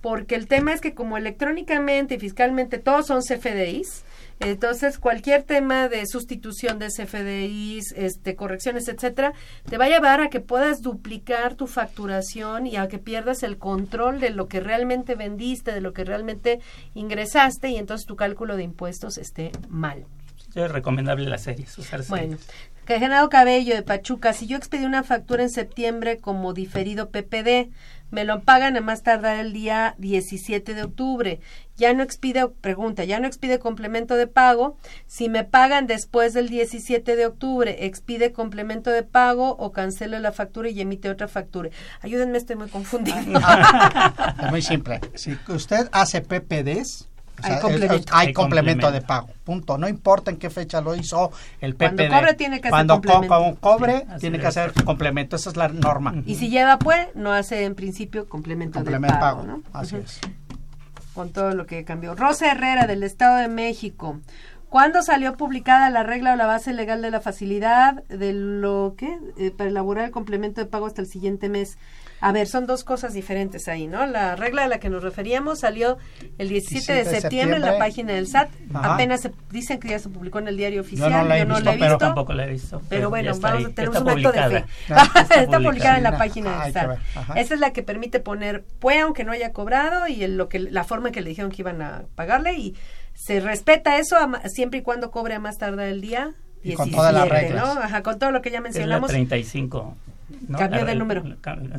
[0.00, 4.04] porque el tema es que como electrónicamente y fiscalmente todos son CFDIs,
[4.40, 9.32] entonces cualquier tema de sustitución de CFDIs, este, correcciones, etcétera,
[9.68, 13.58] te va a llevar a que puedas duplicar tu facturación y a que pierdas el
[13.58, 16.60] control de lo que realmente vendiste, de lo que realmente
[16.94, 20.04] ingresaste y entonces tu cálculo de impuestos esté mal.
[20.54, 22.36] Es recomendable las series, usar Bueno,
[22.86, 27.70] que Genaro Cabello de Pachuca, si yo expedí una factura en septiembre como diferido PPD,
[28.10, 31.40] me lo pagan a más tardar el día 17 de octubre.
[31.76, 34.76] Ya no expide, pregunta, ya no expide complemento de pago.
[35.06, 40.30] Si me pagan después del 17 de octubre, expide complemento de pago o cancelo la
[40.30, 41.70] factura y emite otra factura.
[42.02, 43.18] Ayúdenme, estoy muy confundido.
[43.18, 45.00] es muy simple.
[45.14, 47.08] Si usted hace PPDs,
[47.42, 48.90] hay, complemento.
[48.90, 49.78] de pago, punto.
[49.78, 52.08] No importa en qué fecha lo hizo el PPD.
[52.08, 53.56] Cuando cobre tiene que hacer complemento.
[53.60, 56.14] cobre tiene que hacer complemento, esa es la norma.
[56.26, 59.62] Y si lleva pues, no hace en principio complemento, de pago.
[59.72, 60.20] Así es.
[61.14, 62.14] Con todo lo que cambió.
[62.14, 64.20] Rosa Herrera del Estado de México.
[64.68, 69.20] ¿Cuándo salió publicada la regla o la base legal de la facilidad de lo que
[69.38, 71.78] eh, para elaborar el complemento de pago hasta el siguiente mes?
[72.24, 74.06] A ver, son dos cosas diferentes ahí, ¿no?
[74.06, 75.98] La regla a la que nos referíamos salió
[76.38, 78.48] el 17 de, septiembre, en la página del SAT.
[78.72, 81.10] Apenas se, dicen que ya se publicó en el diario oficial.
[81.10, 82.80] Yo no la he, visto, Pero tampoco la he visto.
[82.88, 84.64] Pero, bueno, vamos a tener un acto de fe.
[85.38, 86.98] está, publicada en la página del SAT.
[87.36, 90.84] Esa es la que permite poner, puede aunque no haya cobrado y lo que la
[90.84, 92.74] forma en que le dijeron que iban a pagarle y
[93.12, 94.16] se respeta eso
[94.46, 96.32] siempre y cuando cobre a más tardar el día.
[96.62, 97.66] Y con todas las reglas.
[97.66, 97.82] ¿no?
[97.82, 99.10] Ajá, con todo lo que ya mencionamos.
[99.10, 99.94] Es la 35.
[100.48, 100.58] ¿No?
[100.58, 101.22] Cambió del número.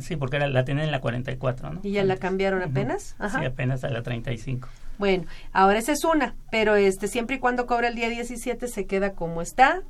[0.00, 1.80] Sí, porque la tenían en la 44, ¿no?
[1.82, 3.16] ¿Y ya la cambiaron apenas?
[3.18, 3.40] Ajá.
[3.40, 4.68] Sí, apenas a la 35.
[4.98, 8.86] Bueno, ahora esa es una, pero este siempre y cuando cobra el día 17 se
[8.86, 9.82] queda como está.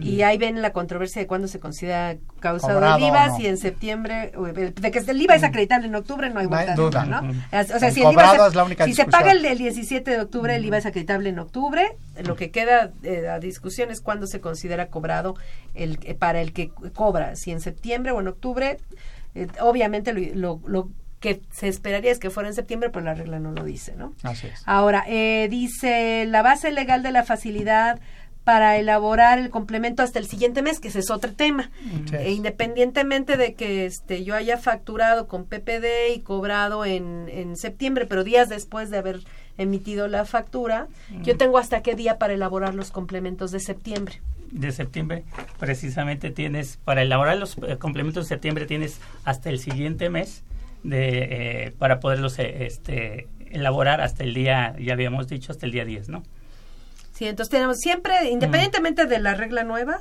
[0.00, 4.32] Y ahí ven la controversia de cuándo se considera causado el IVA, si en septiembre,
[4.56, 6.46] de que el IVA es acreditable en octubre, no hay,
[6.76, 7.18] duda, ¿no?
[7.20, 10.78] O sea, si, el IVA se, si se paga el, 17 de octubre, el IVA
[10.78, 15.34] es acreditable en octubre, lo que queda eh, a discusión es cuándo se considera cobrado
[15.74, 18.78] el para el que cobra, si en septiembre o en octubre,
[19.34, 20.88] eh, obviamente lo, lo
[21.24, 24.12] que se esperaría es que fuera en septiembre, pero la regla no lo dice, ¿no?
[24.24, 24.62] Así es.
[24.66, 27.98] Ahora, eh, dice la base legal de la facilidad
[28.44, 31.70] para elaborar el complemento hasta el siguiente mes, que ese es otro tema.
[32.12, 38.04] E independientemente de que este, yo haya facturado con PPD y cobrado en, en septiembre,
[38.04, 39.20] pero días después de haber
[39.56, 40.88] emitido la factura,
[41.22, 44.20] yo tengo hasta qué día para elaborar los complementos de septiembre
[44.50, 45.24] de septiembre,
[45.58, 50.44] precisamente tienes, para elaborar los eh, complementos de septiembre tienes hasta el siguiente mes
[50.84, 55.72] de, eh, para poderlos eh, este, elaborar hasta el día, ya habíamos dicho, hasta el
[55.72, 56.22] día 10, ¿no?
[57.14, 60.00] Sí, entonces tenemos siempre, independientemente de la regla nueva,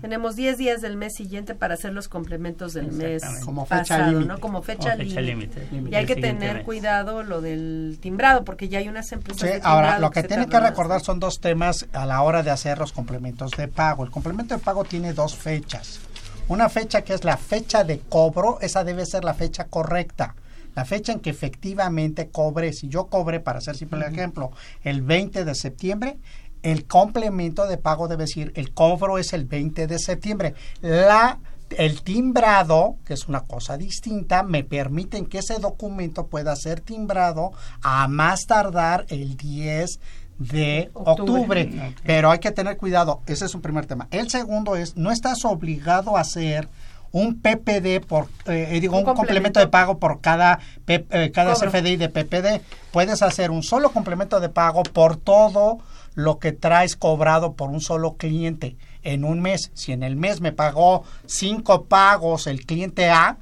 [0.00, 4.40] tenemos 10 días del mes siguiente para hacer los complementos del mes como fecha ¿no?
[4.40, 5.68] Como fecha, límite.
[5.88, 9.48] Y hay que tener cuidado lo del timbrado, porque ya hay unas empresas.
[9.48, 12.50] Sí, ahora lo que, que tienen que recordar son dos temas a la hora de
[12.50, 14.02] hacer los complementos de pago.
[14.02, 16.00] El complemento de pago tiene dos fechas.
[16.48, 20.34] Una fecha que es la fecha de cobro, esa debe ser la fecha correcta.
[20.74, 25.44] La fecha en que efectivamente cobre, si yo cobre, para hacer simple ejemplo, el 20
[25.44, 26.18] de septiembre,
[26.62, 30.54] el complemento de pago debe decir, el cobro es el 20 de septiembre.
[30.80, 31.38] La
[31.76, 37.52] el timbrado, que es una cosa distinta, me permiten que ese documento pueda ser timbrado
[37.82, 40.00] a más tardar el 10
[40.38, 41.94] de octubre.
[42.04, 44.08] Pero hay que tener cuidado, ese es un primer tema.
[44.10, 46.68] El segundo es, no estás obligado a hacer
[47.10, 49.60] un PPD por, eh, eh, digo, un, complemento.
[49.60, 52.62] de pago por cada, eh, cada CFDI de PPD.
[52.92, 55.78] Puedes hacer un solo complemento de pago por todo
[56.14, 59.70] lo que traes cobrado por un solo cliente en un mes.
[59.74, 63.38] Si en el mes me pagó cinco pagos el cliente A,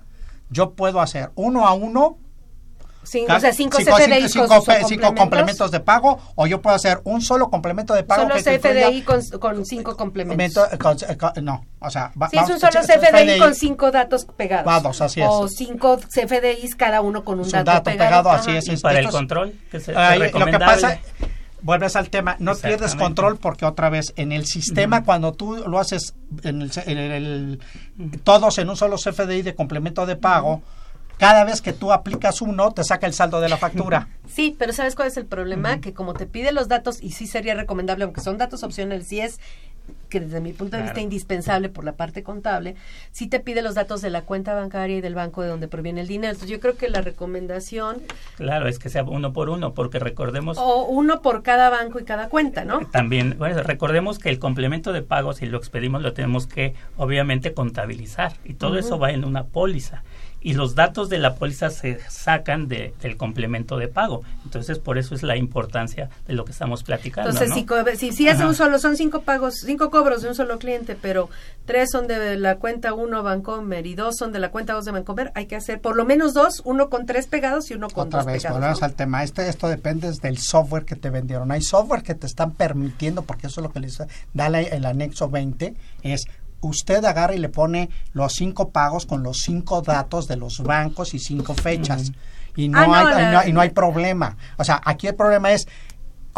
[0.50, 2.18] yo puedo hacer uno a uno
[3.28, 5.70] o sea, cinco, CFDI cinco, complementos.
[5.70, 8.22] de pago o yo puedo hacer un solo complemento de pago.
[8.22, 10.68] Solo CFDI con, cinco complementos.
[10.72, 15.00] Eh, no, o sea, si es un solo CFDI, con cinco datos pegados.
[15.00, 15.28] así es.
[15.30, 18.30] O cinco CFDIs cada uno con un dato, pegado.
[18.30, 18.68] así es.
[18.68, 19.54] ¿Y para el control?
[19.70, 19.78] Que
[20.32, 21.00] lo que pasa
[21.66, 25.78] vuelves al tema, no pierdes control porque otra vez en el sistema cuando tú lo
[25.78, 27.60] haces en el,
[28.22, 30.62] todos en un solo CFDI de complemento de pago,
[31.18, 34.08] cada vez que tú aplicas uno, te saca el saldo de la factura.
[34.26, 35.80] Sí, pero ¿sabes cuál es el problema?
[35.80, 39.20] Que como te pide los datos, y sí sería recomendable, aunque son datos opcionales, si
[39.20, 39.38] es
[40.08, 42.76] que desde mi punto de vista indispensable por la parte contable,
[43.12, 46.00] sí te pide los datos de la cuenta bancaria y del banco de donde proviene
[46.00, 46.32] el dinero.
[46.32, 48.02] Entonces yo creo que la recomendación...
[48.36, 50.58] Claro, es que sea uno por uno, porque recordemos...
[50.58, 52.80] O uno por cada banco y cada cuenta, ¿no?
[52.90, 57.54] También, bueno, recordemos que el complemento de pago, si lo expedimos, lo tenemos que obviamente
[57.54, 60.02] contabilizar y todo eso va en una póliza
[60.40, 64.22] y los datos de la póliza se sacan de, del complemento de pago.
[64.44, 67.30] Entonces, por eso es la importancia de lo que estamos platicando.
[67.30, 67.52] Entonces,
[67.98, 71.28] si, si, es un solo, son cinco pagos, cinco cobros de un solo cliente, pero
[71.64, 74.92] tres son de la cuenta uno Bancomer y dos son de la cuenta dos de
[74.92, 78.06] Bancomer, hay que hacer por lo menos dos, uno con tres pegados y uno con
[78.06, 78.60] Otra dos vez, pegados.
[78.60, 79.24] Volvemos al tema.
[79.24, 81.50] Este, esto depende del software que te vendieron.
[81.50, 83.98] Hay software que te están permitiendo, porque eso es lo que les
[84.32, 86.26] da el anexo 20, es
[86.66, 91.14] usted agarra y le pone los cinco pagos con los cinco datos de los bancos
[91.14, 92.12] y cinco fechas.
[92.56, 94.36] Y no, ah, hay, y no hay problema.
[94.56, 95.68] O sea, aquí el problema es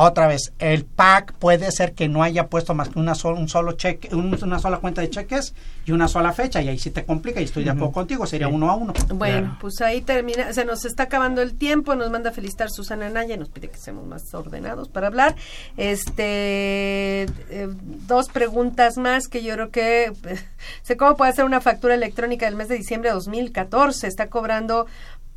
[0.07, 3.73] otra vez, el PAC puede ser que no haya puesto más que una un solo
[3.73, 7.41] cheque, una sola cuenta de cheques y una sola fecha, y ahí sí te complica,
[7.41, 8.93] y estoy de acuerdo contigo, sería uno a uno.
[9.15, 13.09] Bueno, pues ahí termina, se nos está acabando el tiempo, nos manda a felicitar Susana
[13.11, 15.35] Naya, nos pide que seamos más ordenados para hablar.
[15.77, 17.69] Este, eh,
[18.07, 20.13] dos preguntas más que yo creo que
[20.83, 24.87] sé cómo puede ser una factura electrónica del mes de diciembre de 2014, está cobrando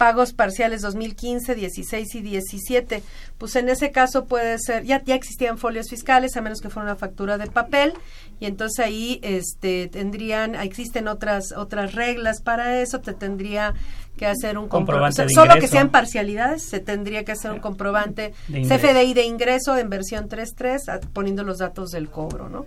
[0.01, 3.03] pagos parciales 2015, 16 y 17.
[3.37, 6.87] Pues en ese caso puede ser, ya, ya existían folios fiscales, a menos que fuera
[6.87, 7.93] una factura de papel,
[8.39, 13.75] y entonces ahí este, tendrían, existen otras, otras reglas para eso, te tendría
[14.17, 15.29] que hacer un comprobante.
[15.29, 20.29] solo que sean parcialidades, se tendría que hacer un comprobante CFDI de ingreso en versión
[20.29, 22.65] 3.3, poniendo los datos del cobro, ¿no?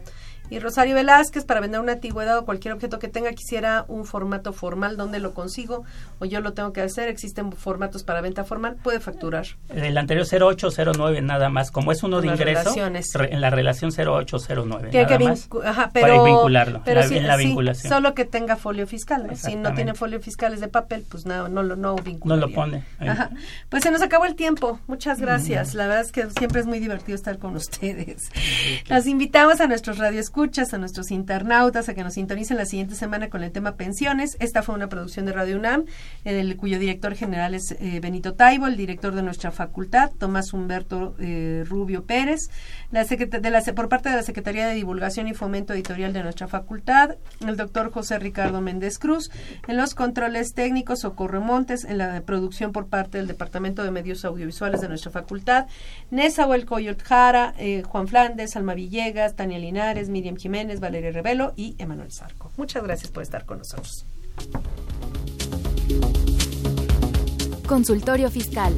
[0.51, 4.53] Y Rosario Velázquez, para vender una antigüedad o cualquier objeto que tenga, quisiera un formato
[4.53, 4.97] formal.
[4.97, 5.85] ¿Dónde lo consigo?
[6.19, 7.09] O yo lo tengo que hacer.
[7.09, 8.77] Existen formatos para venta formal.
[8.83, 9.47] Puede facturar.
[9.71, 11.71] El anterior 0809 nada más.
[11.71, 14.91] Como es uno de ingreso, en la relación 0809.
[14.93, 16.83] nada que más, ajá, pero, para vincularlo.
[16.85, 17.93] Pero la, la vinculación.
[17.93, 19.29] solo que tenga folio fiscal.
[19.37, 22.85] Si no tiene folio fiscales de papel, pues no, no, lo, no No lo pone.
[22.99, 23.31] Ajá.
[23.71, 24.79] Pues se nos acabó el tiempo.
[24.87, 25.75] Muchas gracias.
[25.75, 28.31] La verdad es que siempre es muy divertido estar con ustedes.
[28.89, 32.97] Las invitamos a nuestros radios escuchas, a nuestros internautas, a que nos sintonicen la siguiente
[32.97, 34.37] semana con el tema pensiones.
[34.41, 35.85] Esta fue una producción de Radio UNAM,
[36.25, 41.15] el, cuyo director general es eh, Benito Taibo, el director de nuestra facultad, Tomás Humberto
[41.21, 42.51] eh, Rubio Pérez,
[42.91, 46.49] la de la, por parte de la Secretaría de Divulgación y Fomento Editorial de nuestra
[46.49, 47.15] facultad,
[47.47, 49.31] el doctor José Ricardo Méndez Cruz,
[49.69, 54.25] en los controles técnicos, Socorro Montes, en la producción por parte del Departamento de Medios
[54.25, 55.67] Audiovisuales de nuestra facultad,
[56.11, 61.75] Nesa Coyot Jara, eh, Juan Flandes, Alma Villegas, Tania Linares, Miriam Jiménez, Valeria Revelo y
[61.77, 62.51] Emanuel Sarco.
[62.57, 64.07] Muchas gracias por estar con nosotros.
[67.67, 68.75] Consultorio Fiscal.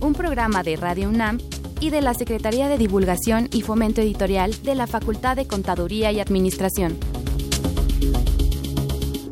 [0.00, 1.38] Un programa de Radio UNAM
[1.80, 6.20] y de la Secretaría de Divulgación y Fomento Editorial de la Facultad de Contaduría y
[6.20, 6.98] Administración.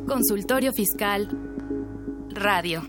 [0.07, 1.29] Consultorio Fiscal
[2.31, 2.83] Radio.